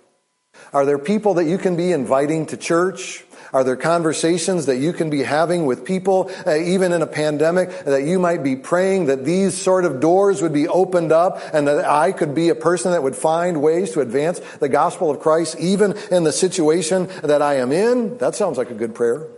Are 0.74 0.84
there 0.84 0.98
people 0.98 1.34
that 1.34 1.44
you 1.44 1.56
can 1.56 1.76
be 1.76 1.92
inviting 1.92 2.46
to 2.46 2.56
church? 2.56 3.24
Are 3.52 3.62
there 3.62 3.76
conversations 3.76 4.66
that 4.66 4.78
you 4.78 4.92
can 4.92 5.08
be 5.08 5.22
having 5.22 5.66
with 5.66 5.84
people, 5.84 6.32
uh, 6.44 6.56
even 6.56 6.92
in 6.92 7.00
a 7.00 7.06
pandemic, 7.06 7.84
that 7.84 8.02
you 8.02 8.18
might 8.18 8.42
be 8.42 8.56
praying 8.56 9.06
that 9.06 9.24
these 9.24 9.54
sort 9.54 9.84
of 9.84 10.00
doors 10.00 10.42
would 10.42 10.52
be 10.52 10.66
opened 10.66 11.12
up 11.12 11.40
and 11.52 11.68
that 11.68 11.84
I 11.84 12.10
could 12.10 12.34
be 12.34 12.48
a 12.48 12.56
person 12.56 12.90
that 12.90 13.04
would 13.04 13.14
find 13.14 13.62
ways 13.62 13.92
to 13.92 14.00
advance 14.00 14.40
the 14.58 14.68
gospel 14.68 15.12
of 15.12 15.20
Christ, 15.20 15.56
even 15.60 15.96
in 16.10 16.24
the 16.24 16.32
situation 16.32 17.06
that 17.22 17.40
I 17.40 17.58
am 17.58 17.70
in? 17.70 18.18
That 18.18 18.34
sounds 18.34 18.58
like 18.58 18.70
a 18.70 18.74
good 18.74 18.96
prayer. 18.96 19.28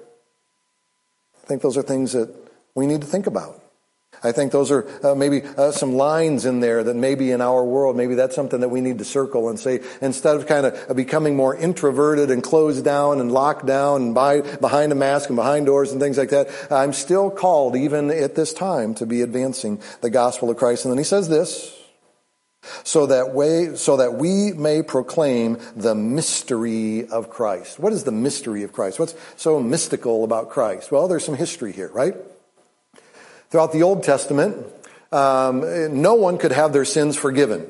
I 1.45 1.47
think 1.47 1.61
those 1.61 1.77
are 1.77 1.83
things 1.83 2.13
that 2.13 2.35
we 2.75 2.87
need 2.87 3.03
to 3.03 3.07
think 3.07 3.27
about. 3.27 3.63
I 4.27 4.33
think 4.33 4.51
those 4.51 4.73
are 4.73 4.87
uh, 5.07 5.15
maybe 5.15 5.43
uh, 5.57 5.71
some 5.71 5.95
lines 5.95 6.45
in 6.45 6.59
there 6.59 6.83
that 6.83 6.97
maybe 6.97 7.31
in 7.31 7.41
our 7.41 7.65
world, 7.65 7.97
maybe 7.97 8.17
that's 8.17 8.35
something 8.35 8.61
that 8.61 8.69
we 8.69 8.81
need 8.81 8.99
to 8.99 9.05
circle 9.05 9.49
and 9.49 9.59
say, 9.59 9.81
instead 10.01 10.35
of 10.35 10.47
kind 10.47 10.67
of 10.67 10.97
becoming 10.97 11.37
more 11.37 11.55
introverted 11.55 12.31
and 12.31 12.43
closed 12.43 12.85
down 12.85 13.21
and 13.21 13.31
locked 13.31 13.67
down 13.67 14.03
and 14.03 14.15
by, 14.15 14.41
behind 14.41 14.91
a 14.91 14.97
mask 14.97 15.29
and 15.29 15.37
behind 15.37 15.67
doors 15.67 15.93
and 15.93 16.01
things 16.01 16.19
like 16.19 16.31
that, 16.31 16.49
I'm 16.71 16.93
still 16.93 17.31
called 17.31 17.77
even 17.77 18.11
at 18.11 18.35
this 18.35 18.53
time 18.53 18.95
to 18.97 19.07
be 19.07 19.23
advancing 19.23 19.81
the 20.01 20.11
gospel 20.11 20.51
of 20.51 20.57
Christ. 20.57 20.85
And 20.85 20.93
then 20.93 20.99
he 20.99 21.05
says 21.05 21.29
this, 21.29 21.73
so 22.83 23.07
that 23.07 23.33
way, 23.33 23.77
so 23.77 23.99
that 23.99 24.15
we 24.15 24.53
may 24.53 24.83
proclaim 24.83 25.59
the 25.77 25.95
mystery 25.95 27.07
of 27.07 27.31
Christ. 27.31 27.79
What 27.79 27.93
is 27.93 28.03
the 28.03 28.13
mystery 28.13 28.65
of 28.65 28.73
Christ? 28.73 28.99
What's 28.99 29.15
so 29.37 29.61
mystical 29.61 30.25
about 30.25 30.51
Christ? 30.51 30.91
Well, 30.91 31.07
there's 31.07 31.25
some 31.25 31.37
history 31.37 31.71
here, 31.73 31.91
right? 31.95 32.17
Throughout 33.51 33.73
the 33.73 33.83
Old 33.83 34.03
Testament, 34.03 34.57
um, 35.13 36.03
no 36.03 36.15
one 36.15 36.39
could 36.39 36.53
have 36.53 36.73
their 36.73 36.85
sins 36.85 37.17
forgiven. 37.17 37.67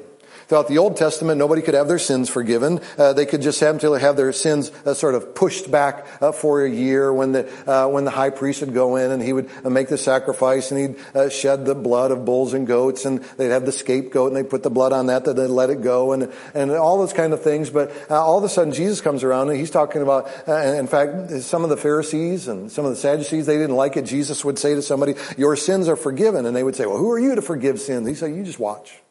Throughout 0.49 0.69
the 0.69 0.79
Old 0.79 0.97
Testament, 0.97 1.39
nobody 1.39 1.61
could 1.61 1.75
have 1.75 1.89
their 1.89 1.99
sins 1.99 2.29
forgiven. 2.29 2.79
Uh, 2.97 3.13
they 3.13 3.27
could 3.27 3.43
just 3.43 3.59
have 3.59 3.83
have 3.83 4.17
their 4.17 4.33
sins 4.33 4.71
uh, 4.85 4.95
sort 4.95 5.17
of 5.17 5.35
pushed 5.35 5.73
back 5.73 6.07
uh, 6.21 6.31
for 6.31 6.65
a 6.65 6.71
year 6.71 7.13
when 7.13 7.33
the 7.33 7.51
uh, 7.69 7.89
when 7.89 8.05
the 8.05 8.13
high 8.13 8.31
priest 8.31 8.61
would 8.61 8.73
go 8.73 8.95
in 8.95 9.11
and 9.11 9.21
he 9.21 9.33
would 9.33 9.51
uh, 9.65 9.71
make 9.71 9.89
the 9.89 9.99
sacrifice 9.99 10.71
and 10.71 10.81
he'd 10.81 11.17
uh, 11.17 11.29
shed 11.29 11.67
the 11.67 11.75
blood 11.75 12.13
of 12.13 12.25
bulls 12.25 12.55
and 12.55 12.65
goats 12.65 13.05
and 13.05 13.25
they'd 13.39 13.51
have 13.51 13.67
the 13.67 13.73
scapegoat 13.73 14.29
and 14.29 14.37
they 14.37 14.49
put 14.49 14.63
the 14.63 14.71
blood 14.71 14.93
on 14.93 15.07
that, 15.07 15.25
that 15.25 15.35
they'd 15.35 15.49
let 15.49 15.69
it 15.69 15.83
go 15.83 16.13
and 16.13 16.33
and 16.55 16.71
all 16.71 16.99
those 16.99 17.13
kind 17.13 17.33
of 17.33 17.43
things. 17.43 17.69
But 17.69 17.91
all 18.09 18.39
of 18.39 18.45
a 18.45 18.49
sudden, 18.49 18.73
Jesus 18.73 19.01
comes 19.01 19.25
around 19.25 19.49
and 19.49 19.59
he's 19.59 19.73
talking 19.73 20.01
about. 20.01 20.31
in 20.47 20.87
fact, 20.87 21.43
some 21.43 21.65
of 21.65 21.71
the 21.71 21.77
Pharisees 21.77 22.47
and 22.47 22.71
some 22.71 22.85
of 22.85 22.93
the 22.93 22.97
Sadducees 22.97 23.47
they 23.47 23.59
didn't 23.59 23.75
like 23.75 23.97
it. 23.97 24.05
Jesus 24.05 24.45
would 24.45 24.61
say 24.61 24.77
to 24.77 24.83
somebody, 24.83 25.17
"Your 25.37 25.57
sins 25.57 25.89
are 25.89 25.97
forgiven," 25.97 26.47
and 26.47 26.55
they 26.55 26.63
would 26.63 26.77
say, 26.77 26.87
"Well, 26.87 26.99
who 26.99 27.11
are 27.11 27.19
you 27.19 27.35
to 27.35 27.43
forgive 27.43 27.81
sins?" 27.81 28.07
He 28.07 28.15
said, 28.15 28.33
"You 28.33 28.45
just 28.45 28.61
watch." 28.61 29.03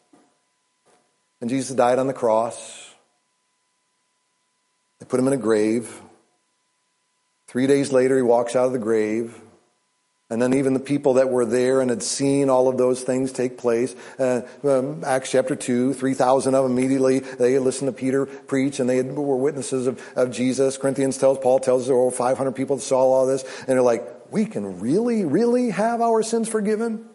And 1.46 1.50
Jesus 1.52 1.76
died 1.76 2.00
on 2.00 2.08
the 2.08 2.14
cross. 2.14 2.90
They 5.00 5.06
put 5.06 5.20
him 5.20 5.28
in 5.28 5.34
a 5.34 5.38
grave. 5.38 6.02
Three 7.46 7.68
days 7.68 7.94
later, 7.94 8.16
he 8.16 8.24
walks 8.24 8.56
out 8.56 8.66
of 8.66 8.72
the 8.72 8.80
grave. 8.80 9.40
And 10.32 10.42
then 10.42 10.56
even 10.56 10.74
the 10.74 10.80
people 10.80 11.14
that 11.14 11.30
were 11.30 11.46
there 11.46 11.82
and 11.82 11.92
had 11.92 12.02
seen 12.02 12.50
all 12.50 12.68
of 12.68 12.80
those 12.80 13.04
things 13.04 13.32
take 13.32 13.60
place, 13.60 13.96
uh, 14.18 14.42
um, 14.64 15.04
Acts 15.06 15.30
chapter 15.30 15.56
2, 15.56 15.94
3,000 15.94 16.56
of 16.56 16.64
them 16.64 16.72
immediately, 16.72 17.20
they 17.20 17.60
listened 17.60 17.90
to 17.90 17.96
Peter 17.96 18.26
preach 18.26 18.80
and 18.80 18.90
they 18.90 18.98
had, 18.98 19.16
were 19.16 19.38
witnesses 19.38 19.86
of, 19.86 20.02
of 20.16 20.32
Jesus. 20.32 20.78
Corinthians 20.78 21.20
tells, 21.20 21.38
Paul 21.38 21.60
tells 21.60 21.86
there 21.86 21.96
were 21.96 22.10
500 22.10 22.54
people 22.54 22.78
that 22.78 22.82
saw 22.82 23.02
all 23.02 23.28
this 23.28 23.44
and 23.60 23.68
they're 23.68 23.84
like, 23.84 24.04
we 24.32 24.48
can 24.48 24.80
really, 24.80 25.26
really 25.26 25.70
have 25.70 26.02
our 26.02 26.24
sins 26.24 26.50
forgiven? 26.50 27.08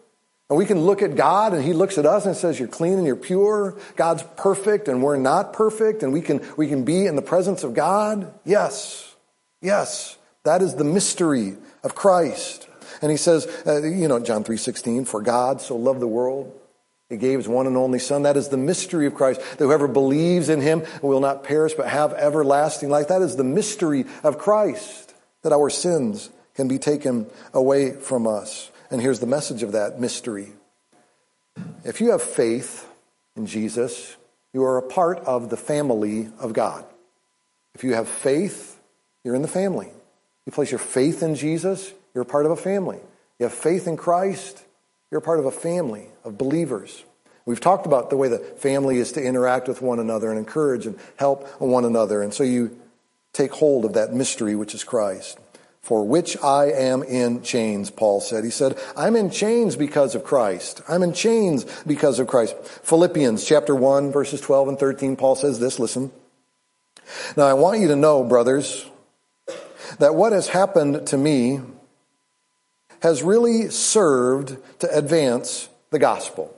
And 0.51 0.57
we 0.57 0.65
can 0.65 0.81
look 0.81 1.01
at 1.01 1.15
God 1.15 1.53
and 1.53 1.63
He 1.63 1.71
looks 1.71 1.97
at 1.97 2.05
us 2.05 2.25
and 2.25 2.35
says, 2.35 2.59
you're 2.59 2.67
clean 2.67 2.97
and 2.97 3.07
you're 3.07 3.15
pure. 3.15 3.77
God's 3.95 4.25
perfect 4.35 4.89
and 4.89 5.01
we're 5.01 5.15
not 5.15 5.53
perfect 5.53 6.03
and 6.03 6.11
we 6.11 6.19
can, 6.19 6.45
we 6.57 6.67
can 6.67 6.83
be 6.83 7.05
in 7.05 7.15
the 7.15 7.21
presence 7.21 7.63
of 7.63 7.73
God. 7.73 8.33
Yes. 8.43 9.15
Yes. 9.61 10.17
That 10.43 10.61
is 10.61 10.75
the 10.75 10.83
mystery 10.83 11.55
of 11.85 11.95
Christ. 11.95 12.67
And 13.01 13.09
he 13.09 13.15
says, 13.15 13.47
uh, 13.65 13.81
you 13.81 14.09
know, 14.09 14.19
John 14.19 14.43
3.16, 14.43 15.07
for 15.07 15.21
God 15.21 15.61
so 15.61 15.77
loved 15.77 16.01
the 16.01 16.07
world. 16.07 16.53
He 17.07 17.15
gave 17.15 17.39
his 17.39 17.47
one 17.47 17.65
and 17.65 17.77
only 17.77 17.99
son. 17.99 18.23
That 18.23 18.35
is 18.35 18.49
the 18.49 18.57
mystery 18.57 19.07
of 19.07 19.15
Christ. 19.15 19.39
That 19.39 19.63
whoever 19.63 19.87
believes 19.87 20.49
in 20.49 20.59
him 20.59 20.83
will 21.01 21.21
not 21.21 21.45
perish 21.45 21.75
but 21.75 21.87
have 21.87 22.11
everlasting 22.11 22.89
life. 22.89 23.07
That 23.07 23.21
is 23.21 23.37
the 23.37 23.45
mystery 23.45 24.03
of 24.21 24.37
Christ. 24.37 25.13
That 25.43 25.53
our 25.53 25.69
sins 25.69 26.29
can 26.55 26.67
be 26.67 26.77
taken 26.77 27.27
away 27.53 27.93
from 27.93 28.27
us. 28.27 28.69
And 28.91 29.01
here's 29.01 29.21
the 29.21 29.25
message 29.25 29.63
of 29.63 29.71
that 29.71 30.01
mystery. 30.01 30.51
If 31.85 32.01
you 32.01 32.11
have 32.11 32.21
faith 32.21 32.85
in 33.37 33.47
Jesus, 33.47 34.17
you 34.51 34.63
are 34.63 34.77
a 34.77 34.81
part 34.81 35.19
of 35.19 35.49
the 35.49 35.55
family 35.55 36.27
of 36.39 36.51
God. 36.51 36.83
If 37.73 37.85
you 37.85 37.93
have 37.93 38.09
faith, 38.09 38.77
you're 39.23 39.33
in 39.33 39.43
the 39.43 39.47
family. 39.47 39.87
You 40.45 40.51
place 40.51 40.71
your 40.71 40.79
faith 40.79 41.23
in 41.23 41.35
Jesus, 41.35 41.93
you're 42.13 42.23
a 42.23 42.25
part 42.25 42.45
of 42.45 42.51
a 42.51 42.57
family. 42.57 42.99
You 43.39 43.45
have 43.45 43.53
faith 43.53 43.87
in 43.87 43.95
Christ, 43.95 44.61
you're 45.09 45.19
a 45.19 45.23
part 45.23 45.39
of 45.39 45.45
a 45.45 45.51
family 45.51 46.07
of 46.25 46.37
believers. 46.37 47.05
We've 47.45 47.61
talked 47.61 47.85
about 47.85 48.09
the 48.09 48.17
way 48.17 48.27
the 48.27 48.39
family 48.39 48.97
is 48.97 49.13
to 49.13 49.23
interact 49.23 49.69
with 49.69 49.81
one 49.81 49.99
another 49.99 50.29
and 50.29 50.37
encourage 50.37 50.85
and 50.85 50.99
help 51.15 51.47
one 51.61 51.85
another. 51.85 52.21
And 52.21 52.33
so 52.33 52.43
you 52.43 52.77
take 53.31 53.53
hold 53.53 53.85
of 53.85 53.93
that 53.93 54.13
mystery, 54.13 54.53
which 54.53 54.75
is 54.75 54.83
Christ 54.83 55.39
for 55.81 56.05
which 56.05 56.37
I 56.43 56.65
am 56.65 57.01
in 57.01 57.41
chains, 57.41 57.89
Paul 57.89 58.21
said. 58.21 58.43
He 58.43 58.51
said, 58.51 58.77
I'm 58.95 59.15
in 59.15 59.31
chains 59.31 59.75
because 59.75 60.13
of 60.13 60.23
Christ. 60.23 60.81
I'm 60.87 61.01
in 61.01 61.13
chains 61.13 61.65
because 61.87 62.19
of 62.19 62.27
Christ. 62.27 62.55
Philippians 62.83 63.43
chapter 63.43 63.75
1, 63.75 64.11
verses 64.11 64.41
12 64.41 64.67
and 64.69 64.79
13, 64.79 65.15
Paul 65.15 65.35
says 65.35 65.59
this, 65.59 65.79
listen. 65.79 66.11
Now 67.35 67.45
I 67.45 67.53
want 67.53 67.79
you 67.79 67.87
to 67.87 67.95
know, 67.95 68.23
brothers, 68.23 68.85
that 69.97 70.15
what 70.15 70.33
has 70.33 70.47
happened 70.47 71.07
to 71.07 71.17
me 71.17 71.61
has 73.01 73.23
really 73.23 73.69
served 73.69 74.57
to 74.79 74.95
advance 74.95 75.67
the 75.89 75.99
gospel. 75.99 76.55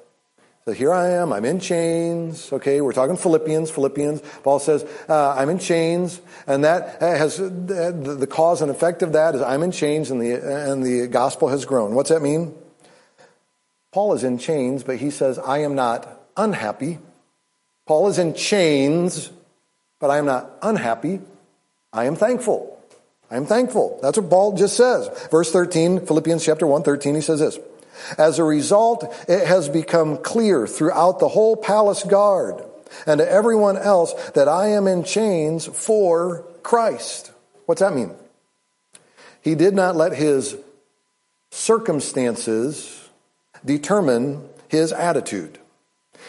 So 0.65 0.71
here 0.71 0.93
I 0.93 1.09
am, 1.09 1.33
I'm 1.33 1.43
in 1.43 1.59
chains. 1.59 2.53
Okay, 2.53 2.79
we're 2.79 2.93
talking 2.93 3.17
Philippians. 3.17 3.69
Philippians, 3.69 4.21
Paul 4.43 4.59
says, 4.59 4.85
uh, 5.09 5.31
I'm 5.31 5.49
in 5.49 5.59
chains. 5.59 6.21
And 6.47 6.63
that 6.63 7.01
has, 7.01 7.37
the 7.37 8.27
cause 8.29 8.61
and 8.61 8.71
effect 8.71 9.01
of 9.01 9.11
that 9.11 9.35
is 9.35 9.41
I'm 9.41 9.61
in 9.61 9.73
chains 9.73 10.09
and 10.09 10.21
the, 10.21 10.35
and 10.71 10.81
the 10.81 11.07
gospel 11.07 11.49
has 11.49 11.65
grown. 11.65 11.95
What's 11.95 12.09
that 12.09 12.21
mean? 12.21 12.55
Paul 13.91 14.13
is 14.13 14.23
in 14.23 14.37
chains, 14.37 14.83
but 14.83 14.97
he 14.97 15.09
says, 15.09 15.37
I 15.37 15.59
am 15.59 15.75
not 15.75 16.07
unhappy. 16.37 16.99
Paul 17.85 18.07
is 18.07 18.17
in 18.17 18.33
chains, 18.33 19.31
but 19.99 20.11
I 20.11 20.17
am 20.17 20.25
not 20.25 20.49
unhappy. 20.61 21.19
I 21.91 22.05
am 22.05 22.15
thankful. 22.15 22.81
I 23.29 23.35
am 23.35 23.45
thankful. 23.45 23.99
That's 24.01 24.17
what 24.17 24.29
Paul 24.29 24.55
just 24.55 24.77
says. 24.77 25.09
Verse 25.29 25.51
13, 25.51 26.05
Philippians 26.05 26.45
chapter 26.45 26.65
1, 26.65 26.83
13, 26.83 27.15
he 27.15 27.21
says 27.21 27.41
this. 27.41 27.59
As 28.17 28.39
a 28.39 28.43
result, 28.43 29.03
it 29.27 29.45
has 29.45 29.69
become 29.69 30.17
clear 30.17 30.67
throughout 30.67 31.19
the 31.19 31.29
whole 31.29 31.55
palace 31.55 32.03
guard 32.03 32.63
and 33.05 33.19
to 33.19 33.29
everyone 33.29 33.77
else 33.77 34.13
that 34.31 34.47
I 34.47 34.67
am 34.69 34.87
in 34.87 35.03
chains 35.03 35.65
for 35.65 36.45
Christ. 36.63 37.31
What's 37.65 37.81
that 37.81 37.95
mean? 37.95 38.11
He 39.41 39.55
did 39.55 39.73
not 39.73 39.95
let 39.95 40.13
his 40.13 40.55
circumstances 41.51 43.09
determine 43.65 44.47
his 44.67 44.91
attitude. 44.91 45.59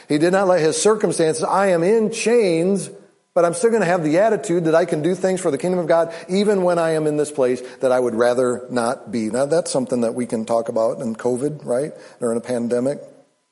He 0.08 0.18
did 0.18 0.32
not 0.32 0.48
let 0.48 0.60
his 0.60 0.80
circumstances, 0.80 1.42
I 1.44 1.68
am 1.68 1.82
in 1.82 2.10
chains, 2.10 2.90
but 3.34 3.44
I'm 3.44 3.54
still 3.54 3.70
going 3.70 3.82
to 3.82 3.86
have 3.86 4.04
the 4.04 4.18
attitude 4.18 4.64
that 4.64 4.74
I 4.74 4.84
can 4.84 5.02
do 5.02 5.14
things 5.14 5.40
for 5.40 5.50
the 5.50 5.58
kingdom 5.58 5.80
of 5.80 5.88
God 5.88 6.14
even 6.28 6.62
when 6.62 6.78
I 6.78 6.92
am 6.92 7.06
in 7.06 7.16
this 7.16 7.32
place 7.32 7.60
that 7.78 7.90
I 7.92 7.98
would 7.98 8.14
rather 8.14 8.64
not 8.70 9.10
be. 9.10 9.28
Now 9.28 9.46
that's 9.46 9.70
something 9.70 10.02
that 10.02 10.14
we 10.14 10.24
can 10.24 10.44
talk 10.44 10.68
about 10.68 11.00
in 11.00 11.16
COVID, 11.16 11.64
right? 11.64 11.92
Or 12.20 12.30
in 12.30 12.38
a 12.38 12.40
pandemic. 12.40 13.00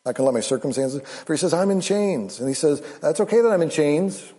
I 0.05 0.13
can 0.13 0.25
let 0.25 0.35
my 0.35 0.41
circumstances. 0.41 1.01
But 1.27 1.33
he 1.33 1.39
says, 1.39 1.55
I'm 1.55 1.71
in 1.71 1.81
chains. 1.81 2.41
And 2.41 2.49
he 2.49 2.55
says, 2.55 2.81
that's 3.01 3.21
okay 3.21 3.41
that 3.41 3.49
I'm 3.49 3.63
in 3.63 3.71
chains. 3.71 4.33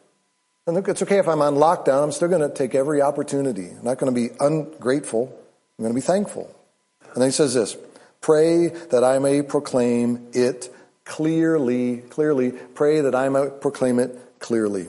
And 0.66 0.76
look, 0.76 0.88
it's 0.88 1.02
okay 1.02 1.20
if 1.20 1.28
I'm 1.28 1.42
on 1.42 1.56
lockdown. 1.56 2.04
I'm 2.04 2.12
still 2.12 2.30
going 2.30 2.42
to 2.42 2.54
take 2.54 2.76
every 2.76 3.02
opportunity. 3.02 3.70
I'm 3.70 3.84
not 3.84 3.98
going 3.98 4.14
to 4.14 4.20
be 4.20 4.34
ungrateful. 4.40 5.28
I'm 5.78 5.84
going 5.84 5.94
to 5.94 5.98
be 5.98 6.06
thankful. 6.06 6.54
And 7.14 7.22
then 7.22 7.30
he 7.30 7.32
says 7.32 7.54
this, 7.54 7.78
pray 8.22 8.68
that 8.68 9.04
I 9.04 9.20
may 9.20 9.42
proclaim 9.42 10.28
it 10.34 10.74
clearly, 11.06 11.98
clearly. 11.98 12.52
Pray 12.52 13.02
that 13.02 13.16
I 13.16 13.30
might 13.30 13.62
proclaim 13.62 14.00
it 14.00 14.40
clearly. 14.40 14.88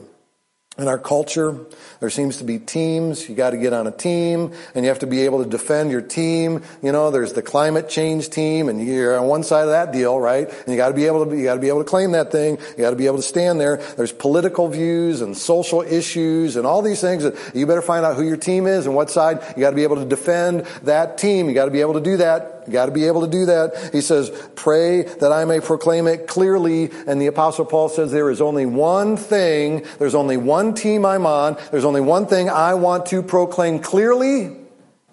In 0.76 0.88
our 0.88 0.98
culture, 0.98 1.56
there 2.00 2.10
seems 2.10 2.38
to 2.38 2.44
be 2.44 2.58
teams. 2.58 3.28
You 3.28 3.36
got 3.36 3.50
to 3.50 3.56
get 3.56 3.72
on 3.72 3.86
a 3.86 3.92
team 3.92 4.52
and 4.74 4.84
you 4.84 4.88
have 4.88 4.98
to 5.00 5.06
be 5.06 5.20
able 5.20 5.44
to 5.44 5.48
defend 5.48 5.92
your 5.92 6.00
team. 6.00 6.62
You 6.82 6.90
know, 6.90 7.12
there's 7.12 7.32
the 7.32 7.42
climate 7.42 7.88
change 7.88 8.28
team 8.28 8.68
and 8.68 8.84
you're 8.84 9.16
on 9.16 9.28
one 9.28 9.44
side 9.44 9.62
of 9.62 9.70
that 9.70 9.92
deal, 9.92 10.18
right? 10.18 10.48
And 10.48 10.68
you 10.68 10.76
got 10.76 10.88
to 10.88 10.94
be 10.94 11.06
able 11.06 11.26
to, 11.26 11.36
you 11.36 11.44
got 11.44 11.54
to 11.54 11.60
be 11.60 11.68
able 11.68 11.84
to 11.84 11.88
claim 11.88 12.10
that 12.12 12.32
thing. 12.32 12.58
You 12.76 12.78
got 12.78 12.90
to 12.90 12.96
be 12.96 13.06
able 13.06 13.18
to 13.18 13.22
stand 13.22 13.60
there. 13.60 13.76
There's 13.96 14.10
political 14.10 14.66
views 14.66 15.20
and 15.20 15.36
social 15.36 15.82
issues 15.82 16.56
and 16.56 16.66
all 16.66 16.82
these 16.82 17.00
things 17.00 17.22
that 17.22 17.36
you 17.54 17.68
better 17.68 17.82
find 17.82 18.04
out 18.04 18.16
who 18.16 18.24
your 18.24 18.36
team 18.36 18.66
is 18.66 18.86
and 18.86 18.96
what 18.96 19.10
side. 19.10 19.44
You 19.56 19.60
got 19.60 19.70
to 19.70 19.76
be 19.76 19.84
able 19.84 19.96
to 19.96 20.04
defend 20.04 20.66
that 20.82 21.18
team. 21.18 21.48
You 21.48 21.54
got 21.54 21.66
to 21.66 21.70
be 21.70 21.82
able 21.82 21.94
to 21.94 22.00
do 22.00 22.16
that 22.16 22.54
you 22.66 22.72
got 22.72 22.86
to 22.86 22.92
be 22.92 23.06
able 23.06 23.22
to 23.22 23.30
do 23.30 23.46
that. 23.46 23.90
He 23.92 24.00
says, 24.00 24.30
pray 24.54 25.02
that 25.02 25.32
I 25.32 25.44
may 25.44 25.60
proclaim 25.60 26.06
it 26.06 26.26
clearly. 26.26 26.90
And 27.06 27.20
the 27.20 27.26
apostle 27.26 27.64
Paul 27.64 27.88
says 27.88 28.10
there 28.10 28.30
is 28.30 28.40
only 28.40 28.66
one 28.66 29.16
thing, 29.16 29.84
there's 29.98 30.14
only 30.14 30.36
one 30.36 30.63
team 30.72 31.04
I'm 31.04 31.26
on, 31.26 31.58
there's 31.70 31.84
only 31.84 32.00
one 32.00 32.26
thing 32.26 32.48
I 32.48 32.72
want 32.74 33.06
to 33.06 33.22
proclaim 33.22 33.80
clearly. 33.80 34.56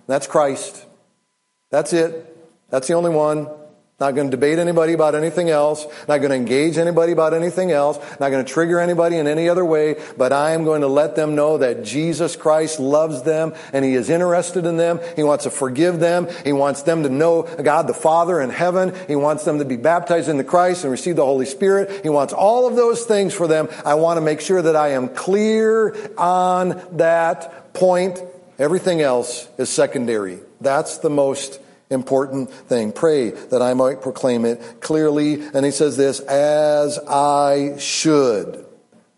That's 0.08 0.28
Christ. 0.28 0.86
That's 1.72 1.92
it. 1.92 2.38
That's 2.70 2.88
the 2.88 2.94
only 2.94 3.10
one. 3.10 3.50
Not 4.02 4.16
going 4.16 4.32
to 4.32 4.32
debate 4.32 4.58
anybody 4.58 4.94
about 4.94 5.14
anything 5.14 5.52
else. 5.52 5.86
Not 6.08 6.18
going 6.18 6.32
to 6.32 6.36
engage 6.36 6.80
anybody 6.80 7.12
about 7.12 7.36
anything 7.36 7.72
else. 7.72 8.00
Not 8.20 8.32
going 8.32 8.44
to 8.44 8.52
trigger 8.52 8.80
anybody 8.80 9.18
in 9.18 9.28
any 9.28 9.48
other 9.48 9.64
way. 9.64 9.96
But 10.18 10.34
I 10.34 10.52
am 10.52 10.64
going 10.64 10.82
to 10.82 10.88
let 10.88 11.16
them 11.16 11.36
know 11.36 11.60
that 11.60 11.84
Jesus 11.84 12.36
Christ 12.36 12.80
loves 12.80 13.22
them 13.22 13.54
and 13.72 13.86
He 13.86 13.94
is 13.94 14.10
interested 14.10 14.66
in 14.66 14.78
them. 14.78 15.00
He 15.16 15.22
wants 15.22 15.44
to 15.44 15.52
forgive 15.52 16.00
them. 16.00 16.28
He 16.44 16.52
wants 16.52 16.82
them 16.82 17.04
to 17.04 17.10
know 17.10 17.44
God 17.44 17.86
the 17.86 17.94
Father 17.94 18.42
in 18.42 18.50
heaven. 18.50 18.96
He 19.08 19.16
wants 19.16 19.46
them 19.46 19.60
to 19.60 19.66
be 19.66 19.78
baptized 19.78 20.30
into 20.30 20.44
Christ 20.44 20.84
and 20.84 20.92
receive 20.92 21.16
the 21.16 21.26
Holy 21.26 21.46
Spirit. 21.46 22.02
He 22.02 22.10
wants 22.10 22.34
all 22.34 22.68
of 22.68 22.76
those 22.76 23.06
things 23.06 23.36
for 23.36 23.46
them. 23.46 23.70
I 23.86 23.94
want 23.94 24.18
to 24.18 24.22
make 24.22 24.42
sure 24.42 24.64
that 24.64 24.76
I 24.76 24.94
am 24.94 25.10
clear 25.10 25.96
on 26.18 26.82
that 26.94 27.72
point. 27.76 28.20
Everything 28.58 29.00
else 29.00 29.48
is 29.60 29.70
secondary. 29.70 30.40
That's 30.60 30.98
the 30.98 31.12
most 31.12 31.60
important 31.92 32.50
thing. 32.50 32.92
Pray 32.92 33.30
that 33.30 33.62
I 33.62 33.74
might 33.76 34.02
proclaim 34.02 34.46
it 34.46 34.82
clearly. 34.82 35.42
And 35.54 35.66
he 35.66 35.72
says 35.72 35.98
this, 35.98 36.20
as 36.22 36.98
I 37.08 37.78
should. 37.78 38.66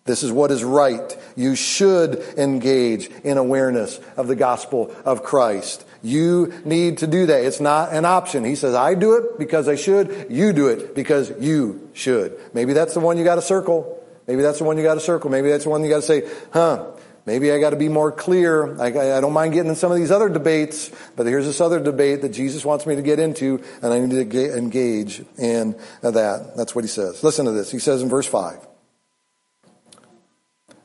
This 0.06 0.22
is 0.22 0.32
what 0.34 0.52
is 0.52 0.66
right. 0.66 1.18
You 1.38 1.56
should 1.56 2.16
engage 2.38 3.08
in 3.24 3.38
awareness 3.38 4.00
of 4.18 4.28
the 4.28 4.36
gospel 4.36 4.94
of 5.06 5.24
Christ. 5.24 5.86
You 6.02 6.54
need 6.66 6.98
to 6.98 7.08
do 7.08 7.28
that. 7.28 7.46
It's 7.46 7.62
not 7.62 7.94
an 7.94 8.04
option. 8.04 8.44
He 8.44 8.56
says, 8.56 8.76
I 8.76 8.96
do 8.96 9.16
it 9.16 9.40
because 9.40 9.70
I 9.70 9.76
should. 9.76 10.28
You 10.30 10.52
do 10.52 10.68
it 10.68 10.94
because 10.94 11.32
you 11.40 11.90
should. 11.94 12.38
Maybe 12.54 12.74
that's 12.74 12.94
the 12.94 13.00
one 13.00 13.18
you 13.18 13.24
got 13.24 13.36
to 13.36 13.42
circle. 13.42 14.04
Maybe 14.28 14.42
that's 14.42 14.58
the 14.58 14.66
one 14.66 14.78
you 14.78 14.84
got 14.84 14.96
to 14.96 15.00
circle. 15.00 15.30
Maybe 15.30 15.50
that's 15.50 15.64
the 15.64 15.70
one 15.70 15.84
you 15.84 15.90
got 15.90 16.02
to 16.02 16.02
say, 16.02 16.30
huh, 16.52 16.92
Maybe 17.26 17.52
I 17.52 17.60
got 17.60 17.70
to 17.70 17.78
be 17.78 17.88
more 17.88 18.12
clear. 18.12 18.78
I, 18.82 18.88
I, 19.18 19.22
don't 19.22 19.32
mind 19.32 19.54
getting 19.54 19.70
in 19.70 19.76
some 19.76 19.92
of 19.92 19.98
these 19.98 20.12
other 20.12 20.28
debates, 20.28 20.92
but 21.16 21.26
here's 21.26 21.46
this 21.46 21.62
other 21.62 21.80
debate 21.80 22.22
that 22.22 22.30
Jesus 22.30 22.66
wants 22.66 22.86
me 22.86 22.96
to 22.98 23.02
get 23.02 23.18
into, 23.18 23.64
and 23.82 23.94
I 23.94 24.00
need 24.00 24.12
to 24.12 24.26
get, 24.26 24.52
engage 24.52 25.24
in 25.38 25.78
that. 26.02 26.54
That's 26.58 26.76
what 26.76 26.84
he 26.84 26.90
says. 26.90 27.24
Listen 27.24 27.46
to 27.46 27.52
this. 27.52 27.72
He 27.72 27.80
says 27.80 28.02
in 28.02 28.10
verse 28.10 28.28
5 28.28 28.68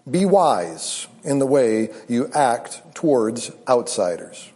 Be 0.08 0.26
wise 0.26 1.08
in 1.24 1.40
the 1.40 1.46
way 1.46 1.90
you 2.08 2.30
act 2.32 2.94
towards 2.94 3.50
outsiders. 3.68 4.48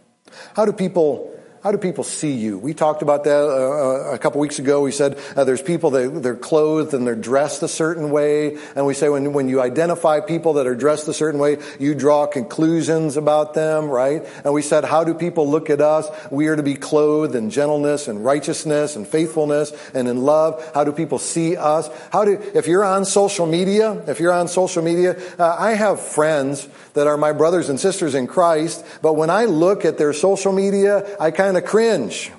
How 0.55 0.65
do 0.65 0.71
people 0.71 1.32
how 1.63 1.71
do 1.71 1.77
people 1.77 2.03
see 2.03 2.33
you? 2.33 2.57
We 2.57 2.73
talked 2.73 3.01
about 3.01 3.23
that 3.23 3.39
uh, 3.39 4.11
uh, 4.11 4.15
a 4.15 4.19
couple 4.19 4.41
weeks 4.41 4.59
ago. 4.59 4.81
We 4.81 4.91
said 4.91 5.17
uh, 5.33 5.45
there's 5.45 5.61
people 5.61 5.91
that 5.91 6.21
they're 6.21 6.35
clothed 6.35 6.93
and 6.93 7.07
they're 7.07 7.15
dressed 7.15 7.63
a 7.63 7.69
certain 7.69 8.11
way, 8.11 8.57
and 8.75 8.85
we 8.85 8.93
say 8.93 9.07
when 9.07 9.31
when 9.31 9.47
you 9.47 9.61
identify 9.61 10.19
people 10.19 10.53
that 10.53 10.67
are 10.67 10.75
dressed 10.75 11.07
a 11.07 11.13
certain 11.13 11.39
way, 11.39 11.59
you 11.79 11.95
draw 11.95 12.27
conclusions 12.27 13.15
about 13.15 13.53
them, 13.53 13.85
right? 13.85 14.25
And 14.43 14.53
we 14.53 14.61
said 14.61 14.83
how 14.83 15.05
do 15.05 15.13
people 15.13 15.49
look 15.49 15.69
at 15.69 15.79
us? 15.79 16.09
We 16.29 16.47
are 16.47 16.57
to 16.57 16.63
be 16.63 16.75
clothed 16.75 17.33
in 17.33 17.49
gentleness 17.49 18.09
and 18.09 18.25
righteousness 18.25 18.97
and 18.97 19.07
faithfulness 19.07 19.71
and 19.93 20.09
in 20.09 20.23
love. 20.23 20.69
How 20.73 20.83
do 20.83 20.91
people 20.91 21.17
see 21.17 21.55
us? 21.55 21.89
How 22.11 22.25
do 22.25 22.41
if 22.53 22.67
you're 22.67 22.83
on 22.83 23.05
social 23.05 23.45
media? 23.45 24.03
If 24.05 24.19
you're 24.19 24.33
on 24.33 24.49
social 24.49 24.83
media, 24.83 25.17
uh, 25.39 25.55
I 25.57 25.75
have 25.75 26.01
friends 26.01 26.67
that 26.93 27.07
are 27.07 27.17
my 27.17 27.31
brothers 27.31 27.69
and 27.69 27.79
sisters 27.79 28.15
in 28.15 28.27
Christ, 28.27 28.85
but 29.01 29.13
when 29.13 29.29
I 29.29 29.45
look 29.45 29.85
at 29.85 29.97
their 29.97 30.11
social 30.11 30.51
media, 30.51 31.15
I 31.19 31.31
kind 31.31 31.52
kind 31.53 31.63
of 31.63 31.69
cringe 31.69 32.31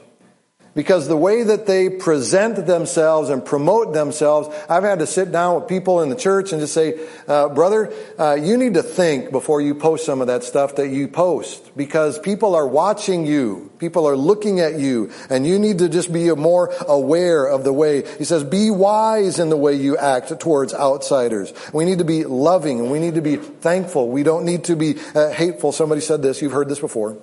because 0.75 1.07
the 1.07 1.17
way 1.17 1.45
that 1.45 1.67
they 1.67 1.89
present 1.89 2.67
themselves 2.67 3.31
and 3.31 3.45
promote 3.45 3.93
themselves, 3.93 4.49
I've 4.69 4.83
had 4.83 4.99
to 4.99 5.07
sit 5.07 5.31
down 5.31 5.55
with 5.55 5.69
people 5.69 6.03
in 6.03 6.09
the 6.09 6.17
church 6.17 6.51
and 6.51 6.61
just 6.61 6.75
say, 6.75 6.99
uh, 7.29 7.49
brother, 7.51 7.93
uh, 8.19 8.35
you 8.35 8.57
need 8.57 8.75
to 8.75 8.83
think 8.83 9.31
before 9.31 9.61
you 9.61 9.77
post 9.77 10.05
some 10.05 10.21
of 10.21 10.27
that 10.27 10.43
stuff 10.43 10.75
that 10.75 10.89
you 10.89 11.07
post 11.07 11.77
because 11.77 12.19
people 12.19 12.57
are 12.57 12.67
watching 12.67 13.25
you. 13.25 13.71
People 13.79 14.09
are 14.09 14.17
looking 14.17 14.59
at 14.59 14.81
you 14.81 15.13
and 15.31 15.47
you 15.47 15.61
need 15.61 15.79
to 15.79 15.89
just 15.89 16.13
be 16.13 16.29
more 16.35 16.75
aware 16.89 17.47
of 17.47 17.63
the 17.63 17.73
way. 17.73 18.03
He 18.19 18.25
says, 18.25 18.43
be 18.43 18.69
wise 18.73 19.39
in 19.39 19.51
the 19.51 19.57
way 19.57 19.75
you 19.75 19.97
act 19.97 20.41
towards 20.41 20.75
outsiders. 20.75 21.53
We 21.73 21.85
need 21.85 21.99
to 21.99 22.05
be 22.05 22.25
loving 22.25 22.81
and 22.81 22.91
we 22.91 22.99
need 22.99 23.15
to 23.15 23.23
be 23.23 23.37
thankful. 23.37 24.09
We 24.09 24.25
don't 24.25 24.45
need 24.45 24.65
to 24.65 24.75
be 24.75 24.97
uh, 25.15 25.31
hateful. 25.31 25.71
Somebody 25.71 26.01
said 26.01 26.21
this. 26.21 26.43
You've 26.43 26.51
heard 26.51 26.69
this 26.69 26.81
before. 26.81 27.17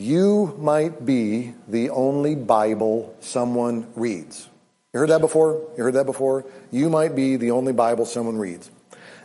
You 0.00 0.56
might 0.58 1.04
be 1.04 1.52
the 1.68 1.90
only 1.90 2.34
Bible 2.34 3.14
someone 3.20 3.86
reads. 3.94 4.48
You 4.94 5.00
heard 5.00 5.10
that 5.10 5.20
before? 5.20 5.60
You 5.76 5.84
heard 5.84 5.92
that 5.92 6.06
before? 6.06 6.46
You 6.70 6.88
might 6.88 7.14
be 7.14 7.36
the 7.36 7.50
only 7.50 7.74
Bible 7.74 8.06
someone 8.06 8.38
reads. 8.38 8.70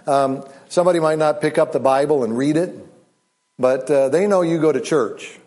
Um, 0.06 0.44
somebody 0.68 1.00
might 1.00 1.18
not 1.18 1.40
pick 1.40 1.58
up 1.58 1.72
the 1.72 1.80
Bible 1.80 2.26
and 2.26 2.38
read 2.38 2.58
it, 2.58 2.76
but 3.58 3.90
uh, 3.90 4.10
they 4.10 4.28
know 4.28 4.42
you 4.42 4.60
go 4.60 4.74
to 4.74 4.82
church. 4.82 5.40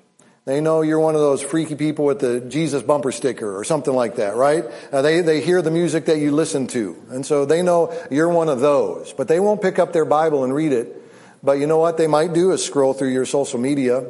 They 0.47 0.63
know 0.63 0.81
you're 0.81 0.99
one 0.99 1.15
of 1.15 1.21
those 1.21 1.43
freaky 1.43 1.75
people 1.75 2.07
with 2.07 2.21
the 2.21 2.41
Jesus 2.41 2.83
bumper 2.83 3.13
sticker 3.13 3.55
or 3.55 3.65
something 3.65 3.93
like 3.93 4.17
that, 4.17 4.35
right? 4.35 4.65
Uh, 4.91 5.03
they, 5.03 5.21
they 5.21 5.43
hear 5.43 5.61
the 5.61 5.71
music 5.71 6.07
that 6.07 6.17
you 6.17 6.31
listen 6.33 6.69
to. 6.69 6.97
And 7.11 7.27
so 7.27 7.45
they 7.45 7.61
know 7.61 7.95
you're 8.11 8.31
one 8.31 8.49
of 8.49 8.61
those. 8.61 9.13
But 9.13 9.29
they 9.29 9.41
won't 9.41 9.61
pick 9.61 9.79
up 9.79 9.93
their 9.93 10.07
Bible 10.07 10.45
and 10.45 10.55
read 10.55 10.73
it. 10.73 11.03
But 11.43 11.59
you 11.59 11.67
know 11.67 11.77
what 11.77 11.99
they 11.99 12.07
might 12.07 12.33
do 12.33 12.53
is 12.53 12.65
scroll 12.65 12.95
through 12.95 13.11
your 13.11 13.27
social 13.27 13.61
media 13.61 14.07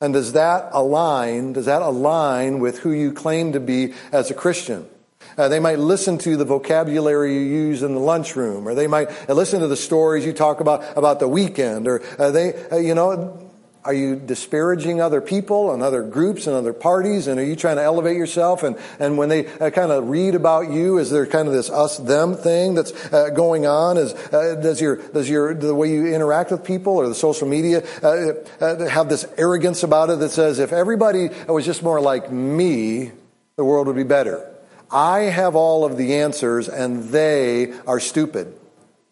and 0.00 0.14
does 0.14 0.32
that 0.32 0.68
align, 0.72 1.52
does 1.52 1.66
that 1.66 1.82
align 1.82 2.60
with 2.60 2.80
who 2.80 2.92
you 2.92 3.12
claim 3.12 3.52
to 3.52 3.60
be 3.60 3.94
as 4.12 4.30
a 4.30 4.34
Christian? 4.34 4.88
Uh, 5.36 5.48
they 5.48 5.60
might 5.60 5.78
listen 5.78 6.18
to 6.18 6.36
the 6.36 6.44
vocabulary 6.44 7.34
you 7.34 7.40
use 7.40 7.82
in 7.82 7.94
the 7.94 8.00
lunchroom, 8.00 8.66
or 8.66 8.74
they 8.74 8.86
might 8.86 9.08
listen 9.28 9.60
to 9.60 9.68
the 9.68 9.76
stories 9.76 10.24
you 10.24 10.32
talk 10.32 10.60
about 10.60 10.96
about 10.96 11.20
the 11.20 11.28
weekend, 11.28 11.86
or 11.86 12.02
uh, 12.18 12.30
they, 12.30 12.54
uh, 12.70 12.76
you 12.76 12.94
know, 12.94 13.47
are 13.84 13.94
you 13.94 14.16
disparaging 14.16 15.00
other 15.00 15.20
people 15.20 15.72
and 15.72 15.82
other 15.82 16.02
groups 16.02 16.46
and 16.46 16.54
other 16.54 16.72
parties? 16.72 17.26
And 17.26 17.38
are 17.38 17.44
you 17.44 17.56
trying 17.56 17.76
to 17.76 17.82
elevate 17.82 18.16
yourself? 18.16 18.62
And, 18.62 18.76
and 18.98 19.16
when 19.16 19.28
they 19.28 19.46
uh, 19.46 19.70
kind 19.70 19.92
of 19.92 20.08
read 20.08 20.34
about 20.34 20.70
you, 20.70 20.98
is 20.98 21.10
there 21.10 21.26
kind 21.26 21.48
of 21.48 21.54
this 21.54 21.70
us 21.70 21.96
them 21.96 22.34
thing 22.34 22.74
that's 22.74 22.92
uh, 23.12 23.30
going 23.30 23.66
on? 23.66 23.96
Is, 23.96 24.14
uh, 24.14 24.58
does 24.60 24.80
your, 24.80 24.96
does 24.96 25.30
your, 25.30 25.54
the 25.54 25.74
way 25.74 25.90
you 25.90 26.06
interact 26.14 26.50
with 26.50 26.64
people 26.64 26.94
or 26.94 27.08
the 27.08 27.14
social 27.14 27.48
media 27.48 27.84
uh, 28.02 28.34
uh, 28.60 28.88
have 28.88 29.08
this 29.08 29.26
arrogance 29.36 29.82
about 29.82 30.10
it 30.10 30.18
that 30.18 30.30
says 30.30 30.58
if 30.58 30.72
everybody 30.72 31.30
was 31.46 31.64
just 31.64 31.82
more 31.82 32.00
like 32.00 32.32
me, 32.32 33.12
the 33.56 33.64
world 33.64 33.86
would 33.86 33.96
be 33.96 34.02
better? 34.02 34.44
I 34.90 35.20
have 35.20 35.54
all 35.54 35.84
of 35.84 35.96
the 35.96 36.16
answers 36.16 36.68
and 36.68 37.04
they 37.04 37.72
are 37.86 38.00
stupid. 38.00 38.54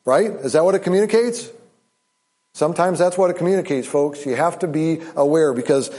Right? 0.04 0.30
Is 0.30 0.52
that 0.52 0.64
what 0.64 0.74
it 0.74 0.80
communicates? 0.80 1.50
Sometimes 2.56 2.98
that's 2.98 3.18
what 3.18 3.28
it 3.28 3.36
communicates, 3.36 3.86
folks. 3.86 4.24
You 4.24 4.34
have 4.34 4.60
to 4.60 4.66
be 4.66 5.02
aware 5.14 5.52
because 5.52 5.90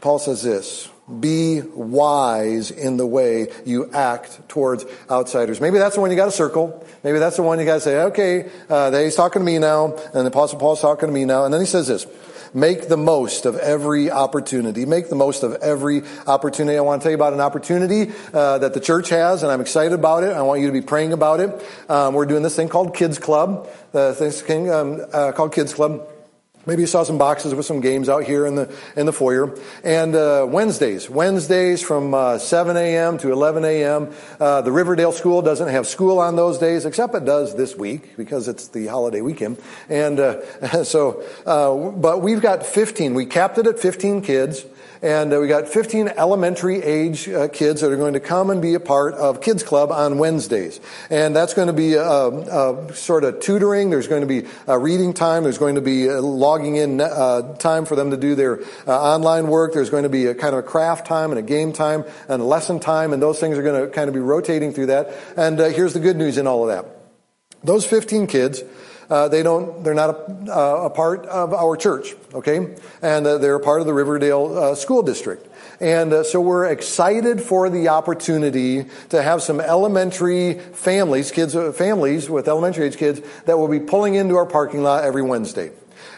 Paul 0.00 0.20
says 0.20 0.40
this 0.40 0.88
be 1.20 1.60
wise 1.60 2.70
in 2.70 2.96
the 2.96 3.06
way 3.06 3.48
you 3.66 3.90
act 3.92 4.48
towards 4.48 4.84
outsiders. 5.10 5.60
Maybe 5.60 5.78
that's 5.78 5.96
the 5.96 6.00
one 6.00 6.10
you 6.10 6.16
got 6.16 6.26
to 6.26 6.30
circle. 6.30 6.86
Maybe 7.02 7.18
that's 7.18 7.36
the 7.36 7.42
one 7.42 7.58
you 7.58 7.66
got 7.66 7.74
to 7.74 7.80
say, 7.80 8.00
okay, 8.04 8.50
uh, 8.70 8.90
he's 8.90 9.14
talking 9.14 9.40
to 9.40 9.44
me 9.44 9.58
now, 9.58 9.96
and 10.14 10.24
the 10.24 10.30
Apostle 10.30 10.58
Paul's 10.58 10.80
talking 10.80 11.08
to 11.08 11.12
me 11.12 11.24
now. 11.24 11.44
And 11.44 11.52
then 11.52 11.60
he 11.60 11.66
says 11.66 11.88
this 11.88 12.06
Make 12.54 12.88
the 12.88 12.96
most 12.96 13.46
of 13.46 13.56
every 13.56 14.12
opportunity. 14.12 14.86
Make 14.86 15.10
the 15.10 15.16
most 15.16 15.42
of 15.42 15.54
every 15.54 16.02
opportunity. 16.26 16.78
I 16.78 16.82
want 16.82 17.02
to 17.02 17.04
tell 17.04 17.10
you 17.10 17.16
about 17.16 17.32
an 17.32 17.40
opportunity 17.40 18.12
uh, 18.32 18.58
that 18.58 18.72
the 18.72 18.80
church 18.80 19.08
has, 19.08 19.42
and 19.42 19.50
I'm 19.50 19.60
excited 19.60 19.92
about 19.92 20.22
it. 20.22 20.30
I 20.30 20.42
want 20.42 20.60
you 20.60 20.68
to 20.68 20.72
be 20.72 20.80
praying 20.80 21.12
about 21.12 21.40
it. 21.40 21.50
Um, 21.90 22.14
we're 22.14 22.26
doing 22.26 22.44
this 22.44 22.54
thing 22.54 22.68
called 22.68 22.94
Kids 22.94 23.18
Club. 23.18 23.68
The 23.90 24.14
thing 24.14 24.70
um, 24.70 25.04
uh, 25.12 25.32
called 25.32 25.52
Kids 25.52 25.74
Club. 25.74 26.08
Maybe 26.66 26.82
you 26.82 26.86
saw 26.86 27.02
some 27.02 27.18
boxes 27.18 27.54
with 27.54 27.66
some 27.66 27.80
games 27.80 28.08
out 28.08 28.24
here 28.24 28.46
in 28.46 28.54
the 28.54 28.74
in 28.96 29.06
the 29.06 29.12
foyer. 29.12 29.54
And 29.82 30.14
uh, 30.14 30.46
Wednesdays, 30.48 31.10
Wednesdays 31.10 31.82
from 31.82 32.14
uh, 32.14 32.38
7 32.38 32.76
a.m. 32.76 33.18
to 33.18 33.32
11 33.32 33.64
a.m. 33.64 34.12
Uh, 34.40 34.62
the 34.62 34.72
Riverdale 34.72 35.12
School 35.12 35.42
doesn't 35.42 35.68
have 35.68 35.86
school 35.86 36.18
on 36.18 36.36
those 36.36 36.58
days, 36.58 36.86
except 36.86 37.14
it 37.14 37.24
does 37.24 37.54
this 37.54 37.76
week 37.76 38.16
because 38.16 38.48
it's 38.48 38.68
the 38.68 38.86
holiday 38.86 39.20
weekend. 39.20 39.58
And 39.88 40.18
uh, 40.18 40.84
so, 40.84 41.22
uh, 41.44 41.92
but 41.92 42.22
we've 42.22 42.40
got 42.40 42.64
15. 42.64 43.14
We 43.14 43.26
capped 43.26 43.58
it 43.58 43.66
at 43.66 43.78
15 43.78 44.22
kids. 44.22 44.64
And 45.04 45.34
uh, 45.34 45.38
we 45.38 45.48
got 45.48 45.68
15 45.68 46.08
elementary 46.16 46.82
age 46.82 47.28
uh, 47.28 47.48
kids 47.48 47.82
that 47.82 47.92
are 47.92 47.96
going 47.98 48.14
to 48.14 48.20
come 48.20 48.48
and 48.48 48.62
be 48.62 48.72
a 48.72 48.80
part 48.80 49.12
of 49.12 49.42
Kids 49.42 49.62
Club 49.62 49.92
on 49.92 50.16
Wednesdays. 50.16 50.80
And 51.10 51.36
that's 51.36 51.52
going 51.52 51.66
to 51.66 51.74
be 51.74 51.92
a, 51.92 52.02
a 52.02 52.94
sort 52.94 53.24
of 53.24 53.38
tutoring. 53.40 53.90
There's 53.90 54.08
going 54.08 54.22
to 54.22 54.26
be 54.26 54.48
a 54.66 54.78
reading 54.78 55.12
time. 55.12 55.42
There's 55.42 55.58
going 55.58 55.74
to 55.74 55.82
be 55.82 56.08
logging 56.08 56.76
in 56.76 57.02
uh, 57.02 57.54
time 57.56 57.84
for 57.84 57.96
them 57.96 58.12
to 58.12 58.16
do 58.16 58.34
their 58.34 58.62
uh, 58.86 58.98
online 58.98 59.48
work. 59.48 59.74
There's 59.74 59.90
going 59.90 60.04
to 60.04 60.08
be 60.08 60.24
a 60.24 60.34
kind 60.34 60.54
of 60.54 60.60
a 60.60 60.66
craft 60.66 61.06
time 61.06 61.32
and 61.32 61.38
a 61.38 61.42
game 61.42 61.74
time 61.74 62.04
and 62.26 62.40
a 62.40 62.44
lesson 62.46 62.80
time. 62.80 63.12
And 63.12 63.20
those 63.20 63.38
things 63.38 63.58
are 63.58 63.62
going 63.62 63.84
to 63.84 63.90
kind 63.94 64.08
of 64.08 64.14
be 64.14 64.20
rotating 64.20 64.72
through 64.72 64.86
that. 64.86 65.14
And 65.36 65.60
uh, 65.60 65.68
here's 65.68 65.92
the 65.92 66.00
good 66.00 66.16
news 66.16 66.38
in 66.38 66.46
all 66.46 66.66
of 66.66 66.74
that. 66.74 66.90
Those 67.62 67.84
15 67.84 68.26
kids 68.26 68.62
uh, 69.10 69.28
they 69.28 69.42
don't, 69.42 69.82
they're 69.84 69.94
not 69.94 70.10
a, 70.10 70.52
uh, 70.52 70.84
a, 70.84 70.90
part 70.90 71.26
of 71.26 71.52
our 71.52 71.76
church, 71.76 72.14
okay? 72.32 72.74
And 73.02 73.26
uh, 73.26 73.38
they're 73.38 73.56
a 73.56 73.60
part 73.60 73.80
of 73.80 73.86
the 73.86 73.94
Riverdale 73.94 74.56
uh, 74.56 74.74
School 74.74 75.02
District. 75.02 75.46
And 75.80 76.12
uh, 76.12 76.24
so 76.24 76.40
we're 76.40 76.66
excited 76.66 77.40
for 77.40 77.68
the 77.68 77.88
opportunity 77.88 78.86
to 79.10 79.22
have 79.22 79.42
some 79.42 79.60
elementary 79.60 80.54
families, 80.54 81.30
kids, 81.30 81.54
uh, 81.54 81.72
families 81.72 82.30
with 82.30 82.48
elementary 82.48 82.86
age 82.86 82.96
kids 82.96 83.20
that 83.46 83.58
will 83.58 83.68
be 83.68 83.80
pulling 83.80 84.14
into 84.14 84.36
our 84.36 84.46
parking 84.46 84.82
lot 84.82 85.04
every 85.04 85.22
Wednesday. 85.22 85.72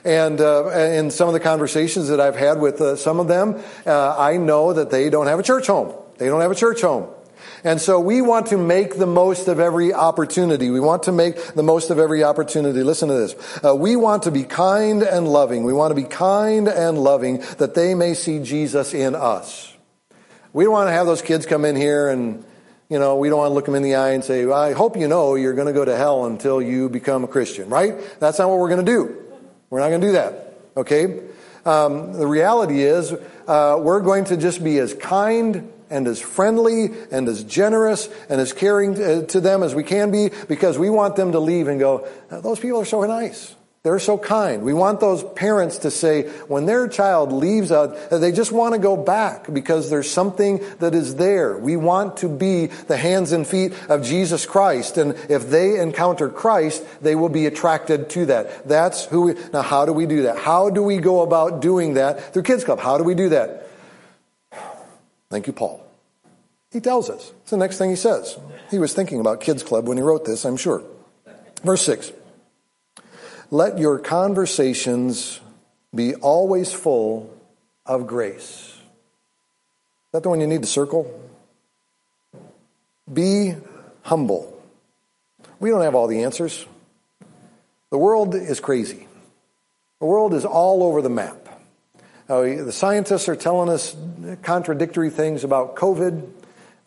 And 0.05 0.40
uh, 0.40 0.70
in 0.70 1.11
some 1.11 1.27
of 1.27 1.35
the 1.35 1.40
conversations 1.40 2.09
that 2.09 2.20
I've 2.20 2.37
had 2.37 2.61
with 2.61 2.99
some 2.99 3.18
of 3.18 3.27
them, 3.27 3.61
I 3.87 4.37
know 4.37 4.72
that 4.72 4.90
they 4.90 5.11
don't 5.11 5.27
have 5.27 5.40
a 5.40 5.42
church 5.42 5.66
home. 5.66 5.94
They 6.18 6.27
don't 6.27 6.40
have 6.40 6.53
a 6.53 6.57
church 6.57 6.83
home. 6.83 7.09
And 7.66 7.81
so 7.81 7.98
we 7.98 8.22
want 8.22 8.46
to 8.46 8.57
make 8.57 8.96
the 8.96 9.09
most 9.09 9.48
of 9.48 9.59
every 9.59 9.92
opportunity. 9.92 10.70
We 10.70 10.79
want 10.79 11.02
to 11.02 11.12
make 11.12 11.55
the 11.55 11.64
most 11.64 11.90
of 11.90 11.98
every 11.98 12.22
opportunity. 12.22 12.85
Listen 12.85 13.09
to 13.09 13.14
this. 13.14 13.35
Uh, 13.64 13.74
we 13.74 13.96
want 13.96 14.22
to 14.22 14.31
be 14.31 14.44
kind 14.44 15.02
and 15.02 15.26
loving. 15.26 15.64
We 15.64 15.72
want 15.72 15.90
to 15.90 16.00
be 16.00 16.07
kind 16.07 16.68
and 16.68 16.96
loving 16.96 17.38
that 17.59 17.74
they 17.74 17.96
may 17.96 18.14
see 18.14 18.38
Jesus 18.38 18.94
in 18.94 19.16
us. 19.16 19.74
We 20.52 20.62
don't 20.62 20.74
want 20.74 20.87
to 20.90 20.92
have 20.92 21.07
those 21.07 21.22
kids 21.22 21.44
come 21.44 21.64
in 21.64 21.74
here 21.74 22.09
and, 22.09 22.44
you 22.88 23.00
know, 23.00 23.16
we 23.16 23.29
don't 23.31 23.38
want 23.38 23.50
to 23.50 23.55
look 23.55 23.64
them 23.64 23.74
in 23.74 23.83
the 23.83 23.96
eye 23.96 24.11
and 24.11 24.22
say, 24.22 24.46
well, 24.46 24.62
I 24.62 24.72
hope 24.72 24.96
you 24.96 25.09
know 25.09 25.35
you're 25.35 25.55
going 25.55 25.66
to 25.66 25.72
go 25.72 25.85
to 25.85 25.96
hell 25.96 26.26
until 26.26 26.62
you 26.62 26.88
become 26.88 27.24
a 27.24 27.29
Christian, 27.29 27.68
right? 27.68 27.96
That's 28.20 28.38
not 28.38 28.48
what 28.48 28.61
we're 28.61 28.70
going 28.70 28.87
to 28.87 28.92
do. 28.92 29.24
We're 29.70 29.81
not 29.81 29.88
going 29.88 30.02
to 30.02 30.07
do 30.07 30.12
that. 30.12 30.57
Okay? 30.76 31.20
Um, 31.64 32.12
the 32.12 32.29
reality 32.29 32.85
is, 32.85 33.12
uh, 33.48 33.76
we're 33.81 34.02
going 34.02 34.26
to 34.26 34.37
just 34.37 34.62
be 34.62 34.79
as 34.79 34.94
kind 34.94 35.72
and 35.90 36.07
as 36.07 36.20
friendly 36.20 36.90
and 37.11 37.29
as 37.29 37.44
generous 37.44 38.09
and 38.29 38.40
as 38.40 38.53
caring 38.53 39.03
uh, 39.03 39.22
to 39.27 39.40
them 39.40 39.62
as 39.62 39.75
we 39.75 39.83
can 39.83 40.11
be 40.11 40.31
because 40.49 40.79
we 40.79 40.90
want 40.90 41.16
them 41.16 41.33
to 41.33 41.40
leave 41.40 41.68
and 41.68 41.79
go, 41.81 42.07
those 42.31 42.59
people 42.59 42.81
are 42.81 42.85
so 42.85 43.03
nice. 43.03 43.55
They're 43.87 44.01
so 44.01 44.18
kind. 44.18 44.64
We 44.64 44.75
want 44.75 44.99
those 44.99 45.22
parents 45.22 45.79
to 45.79 45.92
say, 45.92 46.25
when 46.49 46.66
their 46.66 46.88
child 46.88 47.31
leaves 47.31 47.70
us, 47.70 47.96
uh, 48.11 48.18
they 48.18 48.33
just 48.33 48.51
want 48.51 48.75
to 48.75 48.81
go 48.81 48.96
back 48.96 49.46
because 49.53 49.90
there's 49.90 50.11
something 50.11 50.61
that 50.81 50.92
is 50.92 51.14
there. 51.14 51.57
We 51.57 51.77
want 51.77 52.16
to 52.16 52.29
be 52.29 52.66
the 52.66 52.96
hands 52.96 53.31
and 53.31 53.46
feet 53.46 53.75
of 53.88 54.03
Jesus 54.03 54.44
Christ. 54.44 54.99
And 54.99 55.12
if 55.29 55.51
they 55.51 55.79
encounter 55.79 56.29
Christ, 56.29 56.85
they 57.01 57.14
will 57.14 57.29
be 57.29 57.46
attracted 57.46 58.11
to 58.11 58.27
that. 58.27 58.66
That's 58.66 59.05
who 59.05 59.22
we, 59.22 59.35
now 59.53 59.62
how 59.62 59.87
do 59.87 59.92
we 59.92 60.07
do 60.07 60.22
that? 60.22 60.38
How 60.38 60.68
do 60.68 60.83
we 60.83 60.96
go 60.96 61.20
about 61.20 61.62
doing 61.62 61.94
that 61.94 62.33
through 62.33 62.42
Kids 62.42 62.64
Club? 62.64 62.81
How 62.81 62.99
do 62.99 63.05
we 63.05 63.14
do 63.14 63.29
that? 63.29 63.65
Thank 65.30 65.46
you, 65.46 65.52
Paul. 65.52 65.84
He 66.72 66.80
tells 66.80 67.08
us. 67.10 67.32
It's 67.42 67.50
the 67.50 67.56
next 67.56 67.78
thing 67.78 67.90
he 67.90 67.96
says. 67.96 68.38
He 68.70 68.78
was 68.78 68.92
thinking 68.92 69.20
about 69.20 69.40
Kids 69.40 69.62
Club 69.62 69.88
when 69.88 69.96
he 69.96 70.02
wrote 70.02 70.24
this, 70.24 70.44
I'm 70.44 70.56
sure. 70.56 70.82
Verse 71.62 71.82
6 71.82 72.12
Let 73.50 73.78
your 73.78 73.98
conversations 73.98 75.40
be 75.94 76.14
always 76.16 76.72
full 76.72 77.34
of 77.86 78.06
grace. 78.06 78.72
Is 78.72 80.12
that 80.12 80.22
the 80.22 80.28
one 80.28 80.40
you 80.40 80.46
need 80.46 80.62
to 80.62 80.68
circle? 80.68 81.20
Be 83.12 83.54
humble. 84.02 84.52
We 85.58 85.70
don't 85.70 85.82
have 85.82 85.94
all 85.94 86.06
the 86.06 86.24
answers. 86.24 86.66
The 87.90 87.98
world 87.98 88.34
is 88.34 88.60
crazy. 88.60 89.06
The 90.00 90.06
world 90.06 90.34
is 90.34 90.44
all 90.44 90.82
over 90.82 91.00
the 91.00 91.08
map. 91.08 91.45
Uh, 92.28 92.42
the 92.64 92.72
scientists 92.72 93.28
are 93.28 93.36
telling 93.36 93.68
us 93.68 93.94
contradictory 94.42 95.10
things 95.10 95.44
about 95.44 95.76
COVID. 95.76 96.28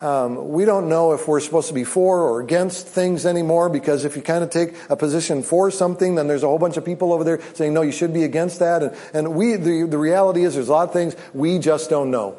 Um, 0.02 0.50
we 0.50 0.66
don't 0.66 0.88
know 0.90 1.12
if 1.12 1.28
we're 1.28 1.40
supposed 1.40 1.68
to 1.68 1.74
be 1.74 1.84
for 1.84 2.20
or 2.20 2.40
against 2.40 2.86
things 2.86 3.24
anymore 3.24 3.70
because 3.70 4.04
if 4.04 4.16
you 4.16 4.22
kind 4.22 4.44
of 4.44 4.50
take 4.50 4.74
a 4.90 4.96
position 4.96 5.42
for 5.42 5.70
something, 5.70 6.14
then 6.14 6.28
there's 6.28 6.42
a 6.42 6.46
whole 6.46 6.58
bunch 6.58 6.76
of 6.76 6.84
people 6.84 7.12
over 7.12 7.24
there 7.24 7.40
saying, 7.54 7.72
no, 7.72 7.80
you 7.80 7.92
should 7.92 8.12
be 8.12 8.24
against 8.24 8.58
that. 8.58 8.82
And, 8.82 8.96
and 9.14 9.34
we, 9.34 9.56
the, 9.56 9.86
the 9.86 9.98
reality 9.98 10.44
is 10.44 10.54
there's 10.54 10.68
a 10.68 10.72
lot 10.72 10.88
of 10.88 10.92
things 10.92 11.16
we 11.32 11.58
just 11.58 11.88
don't 11.88 12.10
know. 12.10 12.36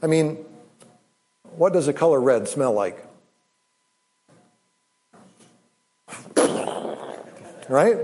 I 0.00 0.06
mean, 0.06 0.44
what 1.56 1.72
does 1.72 1.86
the 1.86 1.92
color 1.92 2.20
red 2.20 2.48
smell 2.48 2.72
like? 2.72 3.04
Right? 7.68 7.98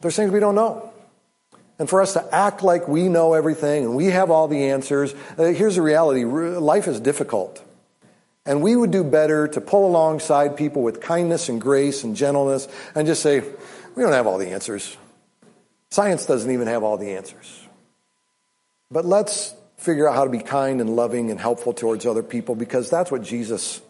There's 0.00 0.16
things 0.16 0.30
we 0.30 0.40
don't 0.40 0.54
know. 0.54 0.89
And 1.80 1.88
for 1.88 2.02
us 2.02 2.12
to 2.12 2.34
act 2.34 2.62
like 2.62 2.86
we 2.88 3.08
know 3.08 3.32
everything 3.32 3.86
and 3.86 3.96
we 3.96 4.06
have 4.08 4.30
all 4.30 4.48
the 4.48 4.68
answers, 4.68 5.14
uh, 5.38 5.44
here's 5.44 5.76
the 5.76 5.82
reality 5.82 6.24
life 6.24 6.86
is 6.86 7.00
difficult. 7.00 7.64
And 8.44 8.60
we 8.60 8.76
would 8.76 8.90
do 8.90 9.02
better 9.02 9.48
to 9.48 9.62
pull 9.62 9.86
alongside 9.86 10.58
people 10.58 10.82
with 10.82 11.00
kindness 11.00 11.48
and 11.48 11.58
grace 11.58 12.04
and 12.04 12.14
gentleness 12.14 12.68
and 12.94 13.06
just 13.06 13.22
say, 13.22 13.40
we 13.94 14.02
don't 14.02 14.12
have 14.12 14.26
all 14.26 14.36
the 14.36 14.50
answers. 14.50 14.94
Science 15.90 16.26
doesn't 16.26 16.50
even 16.50 16.66
have 16.66 16.82
all 16.82 16.98
the 16.98 17.12
answers. 17.12 17.66
But 18.90 19.06
let's 19.06 19.54
figure 19.78 20.06
out 20.06 20.14
how 20.14 20.24
to 20.24 20.30
be 20.30 20.40
kind 20.40 20.82
and 20.82 20.94
loving 20.94 21.30
and 21.30 21.40
helpful 21.40 21.72
towards 21.72 22.04
other 22.04 22.22
people 22.22 22.54
because 22.54 22.90
that's 22.90 23.10
what 23.10 23.22
Jesus 23.22 23.80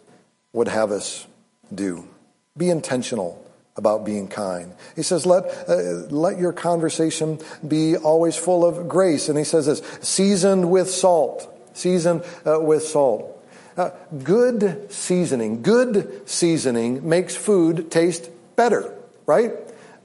would 0.52 0.68
have 0.68 0.92
us 0.92 1.26
do. 1.74 2.08
Be 2.56 2.70
intentional 2.70 3.44
about 3.76 4.04
being 4.04 4.28
kind. 4.28 4.74
He 4.96 5.02
says, 5.02 5.26
let, 5.26 5.44
uh, 5.68 5.74
let 6.10 6.38
your 6.38 6.52
conversation 6.52 7.38
be 7.66 7.96
always 7.96 8.36
full 8.36 8.64
of 8.64 8.88
grace. 8.88 9.28
And 9.28 9.38
he 9.38 9.44
says 9.44 9.66
this, 9.66 9.80
seasoned 10.00 10.70
with 10.70 10.90
salt. 10.90 11.46
Seasoned 11.72 12.24
uh, 12.46 12.60
with 12.60 12.82
salt. 12.82 13.36
Uh, 13.76 13.90
good 14.22 14.92
seasoning, 14.92 15.62
good 15.62 16.28
seasoning 16.28 17.08
makes 17.08 17.34
food 17.36 17.90
taste 17.90 18.28
better, 18.56 18.94
right? 19.24 19.52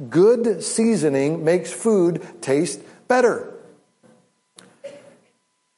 Good 0.09 0.63
seasoning 0.63 1.43
makes 1.43 1.73
food 1.73 2.25
taste 2.41 2.79
better. 3.07 3.53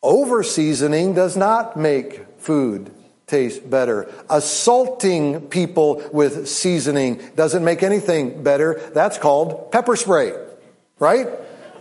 Over 0.04 0.44
seasoning 0.44 1.14
does 1.14 1.36
not 1.36 1.78
make 1.78 2.26
food 2.38 2.92
taste 3.28 3.70
better. 3.70 4.12
Assaulting 4.30 5.48
people 5.50 6.02
with 6.12 6.48
seasoning 6.48 7.22
doesn't 7.36 7.64
make 7.64 7.84
anything 7.84 8.42
better. 8.42 8.82
That's 8.94 9.18
called 9.18 9.72
pepper 9.72 9.96
spray, 9.98 10.34
right? 10.98 11.28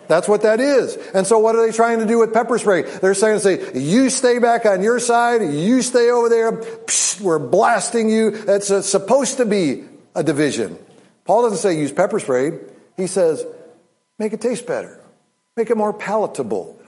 That's 0.08 0.28
what 0.28 0.42
that 0.42 0.60
is. 0.60 0.96
And 1.14 1.26
so 1.26 1.38
what 1.38 1.56
are 1.56 1.66
they 1.66 1.72
trying 1.72 2.00
to 2.00 2.06
do 2.06 2.18
with 2.18 2.32
pepper 2.32 2.58
spray? 2.58 2.82
They're 2.82 3.14
saying 3.14 3.40
say, 3.40 3.78
you 3.78 4.10
stay 4.10 4.38
back 4.38 4.66
on 4.66 4.82
your 4.82 5.00
side, 5.00 5.42
you 5.42 5.82
stay 5.82 6.10
over 6.10 6.28
there, 6.28 6.52
Psh, 6.52 7.20
we're 7.20 7.38
blasting 7.38 8.10
you. 8.10 8.28
It's 8.28 8.70
a, 8.70 8.76
uh, 8.76 8.82
supposed 8.82 9.38
to 9.38 9.46
be 9.46 9.84
a 10.14 10.22
division. 10.22 10.78
Paul 11.24 11.42
doesn't 11.42 11.58
say 11.58 11.78
use 11.78 11.92
pepper 11.92 12.20
spray. 12.20 12.58
He 12.96 13.06
says, 13.06 13.44
make 14.18 14.32
it 14.32 14.40
taste 14.40 14.66
better. 14.66 15.00
Make 15.56 15.70
it 15.70 15.76
more 15.76 15.92
palatable. 15.92 16.80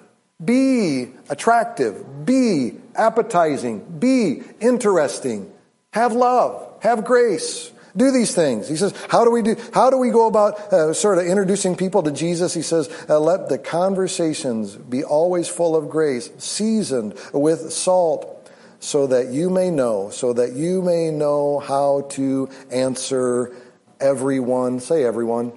Be 0.44 1.08
attractive. 1.28 2.24
Be 2.24 2.74
appetizing. 2.94 3.80
Be 3.98 4.42
interesting. 4.60 5.52
Have 5.92 6.12
love. 6.12 6.80
Have 6.82 7.04
grace. 7.04 7.72
Do 7.96 8.12
these 8.12 8.32
things. 8.34 8.68
He 8.68 8.76
says, 8.76 8.94
how 9.08 9.24
do 9.24 9.32
we 9.32 9.42
do, 9.42 9.56
how 9.74 9.90
do 9.90 9.98
we 9.98 10.10
go 10.10 10.28
about 10.28 10.72
uh, 10.72 10.94
sort 10.94 11.18
of 11.18 11.26
introducing 11.26 11.74
people 11.74 12.04
to 12.04 12.12
Jesus? 12.12 12.54
He 12.54 12.62
says, 12.62 12.88
uh, 13.08 13.18
let 13.18 13.48
the 13.48 13.58
conversations 13.58 14.76
be 14.76 15.02
always 15.02 15.48
full 15.48 15.74
of 15.74 15.90
grace, 15.90 16.30
seasoned 16.38 17.14
with 17.32 17.72
salt, 17.72 18.48
so 18.78 19.08
that 19.08 19.28
you 19.28 19.50
may 19.50 19.70
know, 19.70 20.10
so 20.10 20.32
that 20.34 20.52
you 20.52 20.82
may 20.82 21.10
know 21.10 21.58
how 21.58 22.02
to 22.10 22.48
answer 22.70 23.52
everyone. 23.98 24.78
Say 24.78 25.04
everyone. 25.04 25.52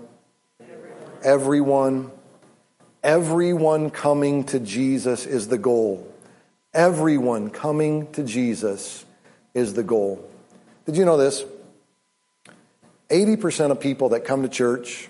Everyone. 0.59 0.91
everyone. 1.23 2.11
Everyone 3.03 3.89
coming 3.89 4.43
to 4.45 4.59
Jesus 4.59 5.25
is 5.25 5.47
the 5.47 5.57
goal. 5.57 6.07
Everyone 6.73 7.49
coming 7.49 8.11
to 8.13 8.23
Jesus 8.23 9.05
is 9.53 9.73
the 9.73 9.83
goal. 9.83 10.23
Did 10.85 10.97
you 10.97 11.05
know 11.05 11.17
this? 11.17 11.43
80% 13.09 13.71
of 13.71 13.79
people 13.79 14.09
that 14.09 14.23
come 14.23 14.43
to 14.43 14.49
church 14.49 15.09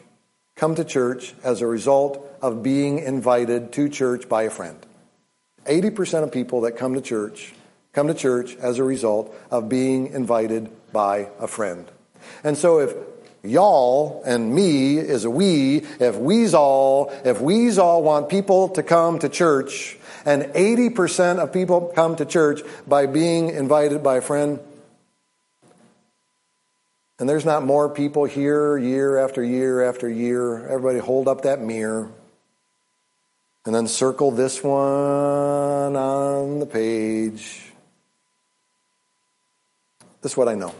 come 0.56 0.76
to 0.76 0.84
church 0.84 1.34
as 1.44 1.62
a 1.62 1.68
result 1.68 2.26
of 2.42 2.64
being 2.64 3.00
invited 3.00 3.74
to 3.74 3.90
church 3.90 4.30
by 4.30 4.44
a 4.44 4.50
friend. 4.50 4.78
80% 5.66 6.24
of 6.24 6.32
people 6.32 6.62
that 6.62 6.78
come 6.78 6.94
to 6.94 7.02
church 7.02 7.54
come 7.94 8.08
to 8.08 8.14
church 8.14 8.56
as 8.56 8.80
a 8.80 8.84
result 8.84 9.36
of 9.50 9.70
being 9.70 10.08
invited 10.08 10.70
by 10.94 11.28
a 11.40 11.48
friend. 11.48 11.92
And 12.44 12.58
so 12.58 12.80
if 12.80 12.96
y'all 13.44 14.22
and 14.26 14.54
me 14.54 14.98
is 14.98 15.26
a 15.26 15.30
we, 15.30 15.78
if 16.00 16.16
we's 16.16 16.54
all, 16.54 17.12
if 17.26 17.42
we's 17.42 17.78
all 17.78 18.04
want 18.04 18.30
people 18.30 18.70
to 18.70 18.84
come 18.84 19.20
to 19.20 19.30
church, 19.30 19.98
and 20.26 20.44
80% 20.44 21.40
of 21.40 21.52
people 21.52 21.92
come 21.96 22.16
to 22.18 22.26
church 22.26 22.62
by 22.88 23.08
being 23.08 23.50
invited 23.50 24.04
by 24.04 24.18
a 24.18 24.22
friend, 24.22 24.60
and 27.22 27.30
there's 27.30 27.46
not 27.46 27.64
more 27.64 27.88
people 27.88 28.26
here 28.26 28.80
year 28.80 29.20
after 29.20 29.44
year 29.44 29.88
after 29.88 30.10
year. 30.10 30.68
Everybody 30.68 30.98
hold 30.98 31.28
up 31.28 31.44
that 31.44 31.62
mirror. 31.62 32.10
And 33.64 33.76
then 33.76 33.88
circle 33.88 34.32
this 34.32 34.64
one 34.64 34.76
on 35.96 36.58
the 36.58 36.66
page. 36.66 37.72
This 40.24 40.32
is 40.32 40.38
what 40.38 40.48
I 40.48 40.56
know. 40.56 40.74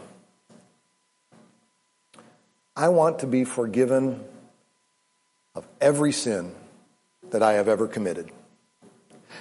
I 2.74 2.88
want 2.88 3.20
to 3.20 3.26
be 3.26 3.44
forgiven 3.44 4.24
of 5.54 5.66
every 5.80 6.12
sin 6.12 6.54
that 7.30 7.42
I 7.42 7.54
have 7.54 7.68
ever 7.68 7.86
committed. 7.86 8.30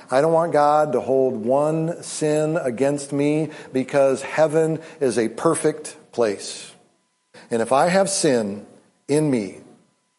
I 0.10 0.22
don't 0.22 0.34
want 0.34 0.52
God 0.52 0.94
to 0.94 1.00
hold 1.00 1.36
one 1.36 2.04
sin 2.04 2.58
against 2.58 3.14
me 3.14 3.50
because 3.72 4.22
heaven 4.22 4.80
is 5.00 5.18
a 5.18 5.30
perfect 5.30 5.96
place. 6.12 6.74
And 7.50 7.62
if 7.62 7.72
I 7.72 7.88
have 7.88 8.10
sin 8.10 8.66
in 9.08 9.30
me, 9.30 9.60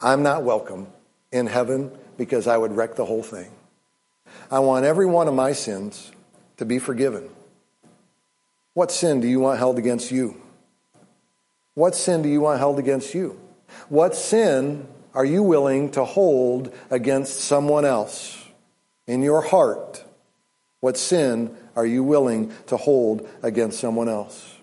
I'm 0.01 0.23
not 0.23 0.43
welcome 0.43 0.89
in 1.31 1.47
heaven 1.47 1.91
because 2.17 2.47
I 2.47 2.57
would 2.57 2.73
wreck 2.73 2.97
the 2.97 3.05
whole 3.05 3.23
thing. 3.23 3.51
I 4.51 4.61
want 4.61 4.85
every 4.85 5.07
one 5.07 5.29
of 5.29 5.35
my 5.35 5.53
sins 5.53 6.13
to 6.57 6.65
be 6.65 6.79
forgiven. 6.79 7.29
What 8.75 8.91
sin 8.91 9.21
do 9.21 9.29
you 9.29 9.41
want 9.41 9.59
held 9.59 9.79
against 9.79 10.11
you? 10.11 10.42
What 11.75 11.95
sin 11.95 12.23
do 12.23 12.29
you 12.29 12.41
want 12.41 12.59
held 12.59 12.79
against 12.79 13.15
you? 13.15 13.41
What 13.89 14.15
sin 14.15 14.87
are 15.15 15.25
you 15.25 15.43
willing 15.43 15.91
to 15.93 16.05
hold 16.05 16.75
against 16.91 17.41
someone 17.41 17.85
else? 17.85 18.39
In 19.07 19.23
your 19.23 19.43
heart, 19.43 20.05
what 20.81 20.97
sin 20.97 21.57
are 21.75 21.87
you 21.87 22.05
willing 22.05 22.53
to 22.67 22.77
hold 22.77 23.29
against 23.43 23.81
someone 23.81 24.09
else? 24.09 24.57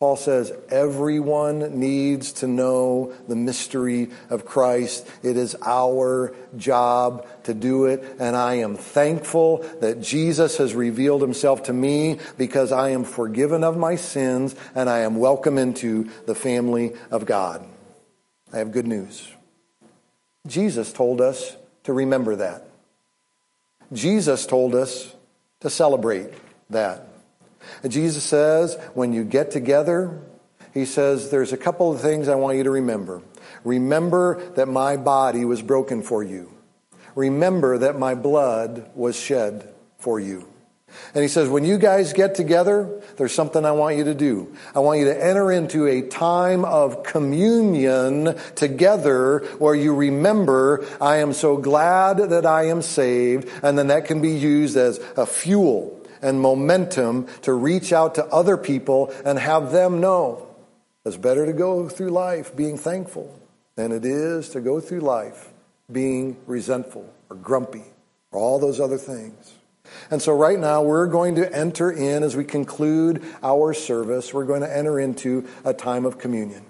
Paul 0.00 0.16
says 0.16 0.50
everyone 0.70 1.78
needs 1.78 2.32
to 2.32 2.46
know 2.46 3.12
the 3.28 3.36
mystery 3.36 4.08
of 4.30 4.46
Christ. 4.46 5.06
It 5.22 5.36
is 5.36 5.54
our 5.62 6.34
job 6.56 7.26
to 7.44 7.52
do 7.52 7.84
it. 7.84 8.16
And 8.18 8.34
I 8.34 8.54
am 8.54 8.76
thankful 8.76 9.58
that 9.82 10.00
Jesus 10.00 10.56
has 10.56 10.74
revealed 10.74 11.20
himself 11.20 11.64
to 11.64 11.74
me 11.74 12.18
because 12.38 12.72
I 12.72 12.92
am 12.92 13.04
forgiven 13.04 13.62
of 13.62 13.76
my 13.76 13.96
sins 13.96 14.56
and 14.74 14.88
I 14.88 15.00
am 15.00 15.16
welcome 15.16 15.58
into 15.58 16.08
the 16.24 16.34
family 16.34 16.94
of 17.10 17.26
God. 17.26 17.62
I 18.54 18.56
have 18.56 18.72
good 18.72 18.86
news. 18.86 19.28
Jesus 20.46 20.94
told 20.94 21.20
us 21.20 21.54
to 21.84 21.92
remember 21.92 22.36
that. 22.36 22.66
Jesus 23.92 24.46
told 24.46 24.74
us 24.74 25.14
to 25.60 25.68
celebrate 25.68 26.32
that. 26.70 27.09
Jesus 27.86 28.24
says, 28.24 28.76
when 28.94 29.12
you 29.12 29.24
get 29.24 29.50
together, 29.50 30.20
he 30.72 30.84
says, 30.84 31.30
there's 31.30 31.52
a 31.52 31.56
couple 31.56 31.92
of 31.92 32.00
things 32.00 32.28
I 32.28 32.36
want 32.36 32.56
you 32.56 32.64
to 32.64 32.70
remember. 32.70 33.22
Remember 33.64 34.42
that 34.54 34.66
my 34.66 34.96
body 34.96 35.44
was 35.44 35.62
broken 35.62 36.02
for 36.02 36.22
you. 36.22 36.52
Remember 37.14 37.78
that 37.78 37.98
my 37.98 38.14
blood 38.14 38.90
was 38.94 39.18
shed 39.18 39.68
for 39.98 40.20
you. 40.20 40.46
And 41.14 41.22
he 41.22 41.28
says, 41.28 41.48
when 41.48 41.64
you 41.64 41.78
guys 41.78 42.12
get 42.12 42.34
together, 42.34 43.00
there's 43.16 43.32
something 43.32 43.64
I 43.64 43.72
want 43.72 43.96
you 43.96 44.04
to 44.04 44.14
do. 44.14 44.54
I 44.74 44.80
want 44.80 44.98
you 45.00 45.06
to 45.06 45.24
enter 45.24 45.52
into 45.52 45.86
a 45.86 46.02
time 46.02 46.64
of 46.64 47.04
communion 47.04 48.36
together 48.56 49.40
where 49.58 49.74
you 49.74 49.94
remember, 49.94 50.84
I 51.00 51.18
am 51.18 51.32
so 51.32 51.56
glad 51.56 52.18
that 52.18 52.44
I 52.44 52.68
am 52.68 52.82
saved. 52.82 53.48
And 53.62 53.78
then 53.78 53.88
that 53.88 54.06
can 54.06 54.20
be 54.20 54.32
used 54.32 54.76
as 54.76 54.98
a 55.16 55.26
fuel 55.26 55.99
and 56.22 56.40
momentum 56.40 57.26
to 57.42 57.52
reach 57.52 57.92
out 57.92 58.14
to 58.16 58.26
other 58.26 58.56
people 58.56 59.12
and 59.24 59.38
have 59.38 59.72
them 59.72 60.00
know 60.00 60.46
it's 61.04 61.16
better 61.16 61.46
to 61.46 61.52
go 61.52 61.88
through 61.88 62.10
life 62.10 62.54
being 62.54 62.76
thankful 62.76 63.38
than 63.76 63.90
it 63.92 64.04
is 64.04 64.50
to 64.50 64.60
go 64.60 64.80
through 64.80 65.00
life 65.00 65.48
being 65.90 66.36
resentful 66.46 67.10
or 67.30 67.36
grumpy 67.36 67.84
or 68.30 68.40
all 68.40 68.58
those 68.58 68.80
other 68.80 68.98
things. 68.98 69.54
And 70.10 70.20
so 70.20 70.32
right 70.36 70.58
now 70.58 70.82
we're 70.82 71.06
going 71.06 71.36
to 71.36 71.52
enter 71.52 71.90
in 71.90 72.22
as 72.22 72.36
we 72.36 72.44
conclude 72.44 73.24
our 73.42 73.72
service, 73.74 74.32
we're 74.32 74.44
going 74.44 74.60
to 74.60 74.76
enter 74.76 75.00
into 75.00 75.48
a 75.64 75.72
time 75.72 76.04
of 76.04 76.18
communion. 76.18 76.64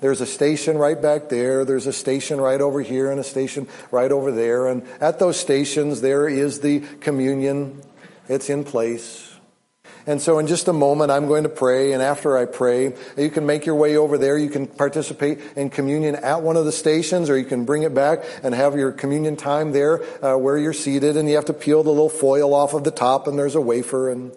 There's 0.00 0.20
a 0.20 0.26
station 0.26 0.78
right 0.78 1.00
back 1.00 1.28
there. 1.28 1.64
There's 1.64 1.86
a 1.86 1.92
station 1.92 2.40
right 2.40 2.60
over 2.60 2.80
here 2.80 3.10
and 3.10 3.20
a 3.20 3.24
station 3.24 3.68
right 3.90 4.10
over 4.10 4.32
there. 4.32 4.66
And 4.66 4.82
at 5.00 5.18
those 5.18 5.38
stations, 5.38 6.00
there 6.00 6.28
is 6.28 6.60
the 6.60 6.80
communion 7.00 7.82
it's 8.28 8.50
in 8.50 8.64
place. 8.64 9.32
And 10.06 10.20
so 10.20 10.38
in 10.38 10.48
just 10.48 10.66
a 10.66 10.72
moment, 10.72 11.12
I'm 11.12 11.28
going 11.28 11.44
to 11.44 11.48
pray. 11.48 11.92
And 11.92 12.02
after 12.02 12.36
I 12.36 12.44
pray, 12.44 12.94
you 13.16 13.30
can 13.30 13.46
make 13.46 13.66
your 13.66 13.76
way 13.76 13.96
over 13.96 14.18
there. 14.18 14.36
You 14.36 14.50
can 14.50 14.66
participate 14.66 15.38
in 15.54 15.70
communion 15.70 16.16
at 16.16 16.42
one 16.42 16.56
of 16.56 16.64
the 16.64 16.72
stations, 16.72 17.30
or 17.30 17.38
you 17.38 17.44
can 17.44 17.64
bring 17.64 17.82
it 17.84 17.94
back 17.94 18.24
and 18.42 18.54
have 18.54 18.74
your 18.74 18.90
communion 18.90 19.36
time 19.36 19.72
there 19.72 20.02
uh, 20.24 20.36
where 20.36 20.58
you're 20.58 20.72
seated. 20.72 21.16
And 21.16 21.28
you 21.28 21.36
have 21.36 21.44
to 21.46 21.52
peel 21.52 21.82
the 21.84 21.90
little 21.90 22.08
foil 22.08 22.52
off 22.52 22.74
of 22.74 22.82
the 22.84 22.90
top, 22.90 23.28
and 23.28 23.38
there's 23.38 23.54
a 23.54 23.60
wafer. 23.60 24.10
And 24.10 24.36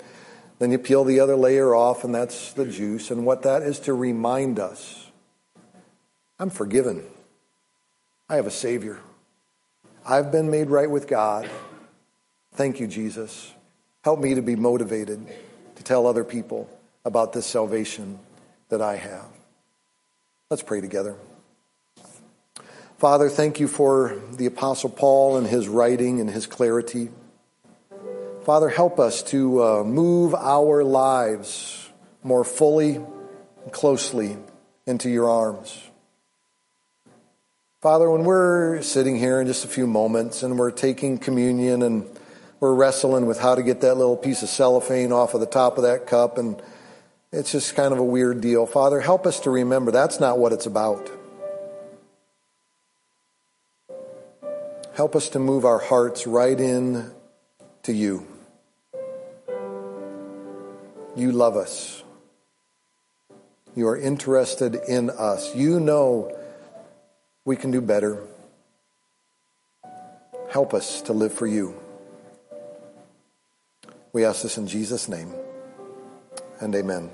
then 0.60 0.71
you 0.71 0.78
peel 0.78 1.04
the 1.04 1.19
other 1.19 1.36
layer 1.36 1.74
off, 1.74 2.04
and 2.04 2.13
that's 2.13 2.54
the 2.54 2.65
juice. 2.65 3.10
And 3.10 3.26
what 3.26 3.41
that 3.43 3.63
is 3.63 3.80
to 3.82 3.93
remind 3.93 4.60
us 4.60 5.10
I'm 6.38 6.50
forgiven. 6.50 7.04
I 8.30 8.36
have 8.36 8.48
a 8.48 8.52
Savior. 8.52 9.00
I've 10.06 10.32
been 10.32 10.52
made 10.52 10.69
right 10.69 10.89
with 10.89 11.08
God. 11.08 11.50
Thank 12.54 12.80
you, 12.80 12.88
Jesus. 12.88 13.55
Help 14.06 14.20
me 14.20 14.36
to 14.36 14.41
be 14.44 14.56
motivated 14.56 15.26
to 15.78 15.84
tell 15.84 16.06
other 16.06 16.24
people 16.24 16.70
about 17.06 17.34
this 17.34 17.48
salvation 17.48 18.20
that 18.70 18.80
I 18.80 18.98
have. 18.98 19.26
Let's 20.52 20.62
pray 20.62 20.80
together. 20.80 21.15
Father, 23.00 23.30
thank 23.30 23.60
you 23.60 23.68
for 23.68 24.22
the 24.34 24.46
Apostle 24.46 24.91
Paul 24.91 25.38
and 25.38 25.48
his 25.48 25.68
writing 25.68 26.22
and 26.22 26.30
his 26.30 26.46
clarity. 26.46 27.10
Father, 28.44 28.70
help 28.70 29.00
us 29.00 29.24
to 29.24 29.63
uh, 29.63 29.84
move 29.84 30.36
our 30.36 30.84
lives 30.84 31.89
more 32.22 32.44
fully 32.44 32.98
and 32.98 33.72
closely 33.72 34.38
into 34.86 35.10
your 35.10 35.28
arms. 35.28 35.82
Father, 37.82 38.08
when 38.12 38.24
we're 38.24 38.84
sitting 38.84 39.18
here 39.18 39.41
in 39.41 39.48
just 39.48 39.65
a 39.65 39.68
few 39.68 39.88
moments 39.88 40.44
and 40.44 40.60
we're 40.60 40.70
taking 40.70 41.18
communion 41.18 41.82
and 41.82 42.08
we're 42.60 42.74
wrestling 42.74 43.26
with 43.26 43.39
how 43.39 43.56
to 43.56 43.64
get 43.64 43.82
that 43.82 43.95
little 43.95 44.18
piece 44.18 44.43
of 44.43 44.49
cellophane 44.49 45.12
off 45.12 45.34
of 45.34 45.39
the 45.39 45.45
top 45.45 45.78
of 45.78 45.84
that 45.84 46.08
cup, 46.08 46.38
and 46.38 46.62
it's 47.32 47.51
just 47.51 47.76
kind 47.76 47.93
of 47.93 47.99
a 47.99 48.03
weird 48.03 48.41
deal. 48.41 48.66
Father, 48.66 49.01
help 49.01 49.26
us 49.26 49.39
to 49.41 49.49
remember 49.49 49.91
that's 49.91 50.20
not 50.20 50.39
what 50.39 50.53
it's 50.53 50.66
about. 50.66 51.10
Help 54.93 55.16
us 55.16 55.30
to 55.30 55.39
move 55.39 55.66
our 55.66 55.80
hearts 55.80 56.26
right 56.26 56.58
in 56.58 57.12
to 57.84 57.91
you. 57.91 58.26
You 61.18 61.34
love 61.34 61.58
us. 61.58 62.03
You 63.76 63.89
are 63.89 63.97
interested 63.97 64.76
in 64.88 65.10
us. 65.10 65.53
You 65.53 65.82
know 65.82 66.38
we 67.43 67.58
can 67.58 67.72
do 67.72 67.82
better. 67.82 68.24
Help 70.49 70.74
us 70.74 71.01
to 71.03 71.14
live 71.14 71.34
for 71.34 71.47
you. 71.47 71.76
We 74.16 74.24
ask 74.24 74.43
this 74.43 74.57
in 74.57 74.66
Jesus' 74.66 75.09
name 75.09 75.34
and 76.61 76.74
amen. 76.74 77.09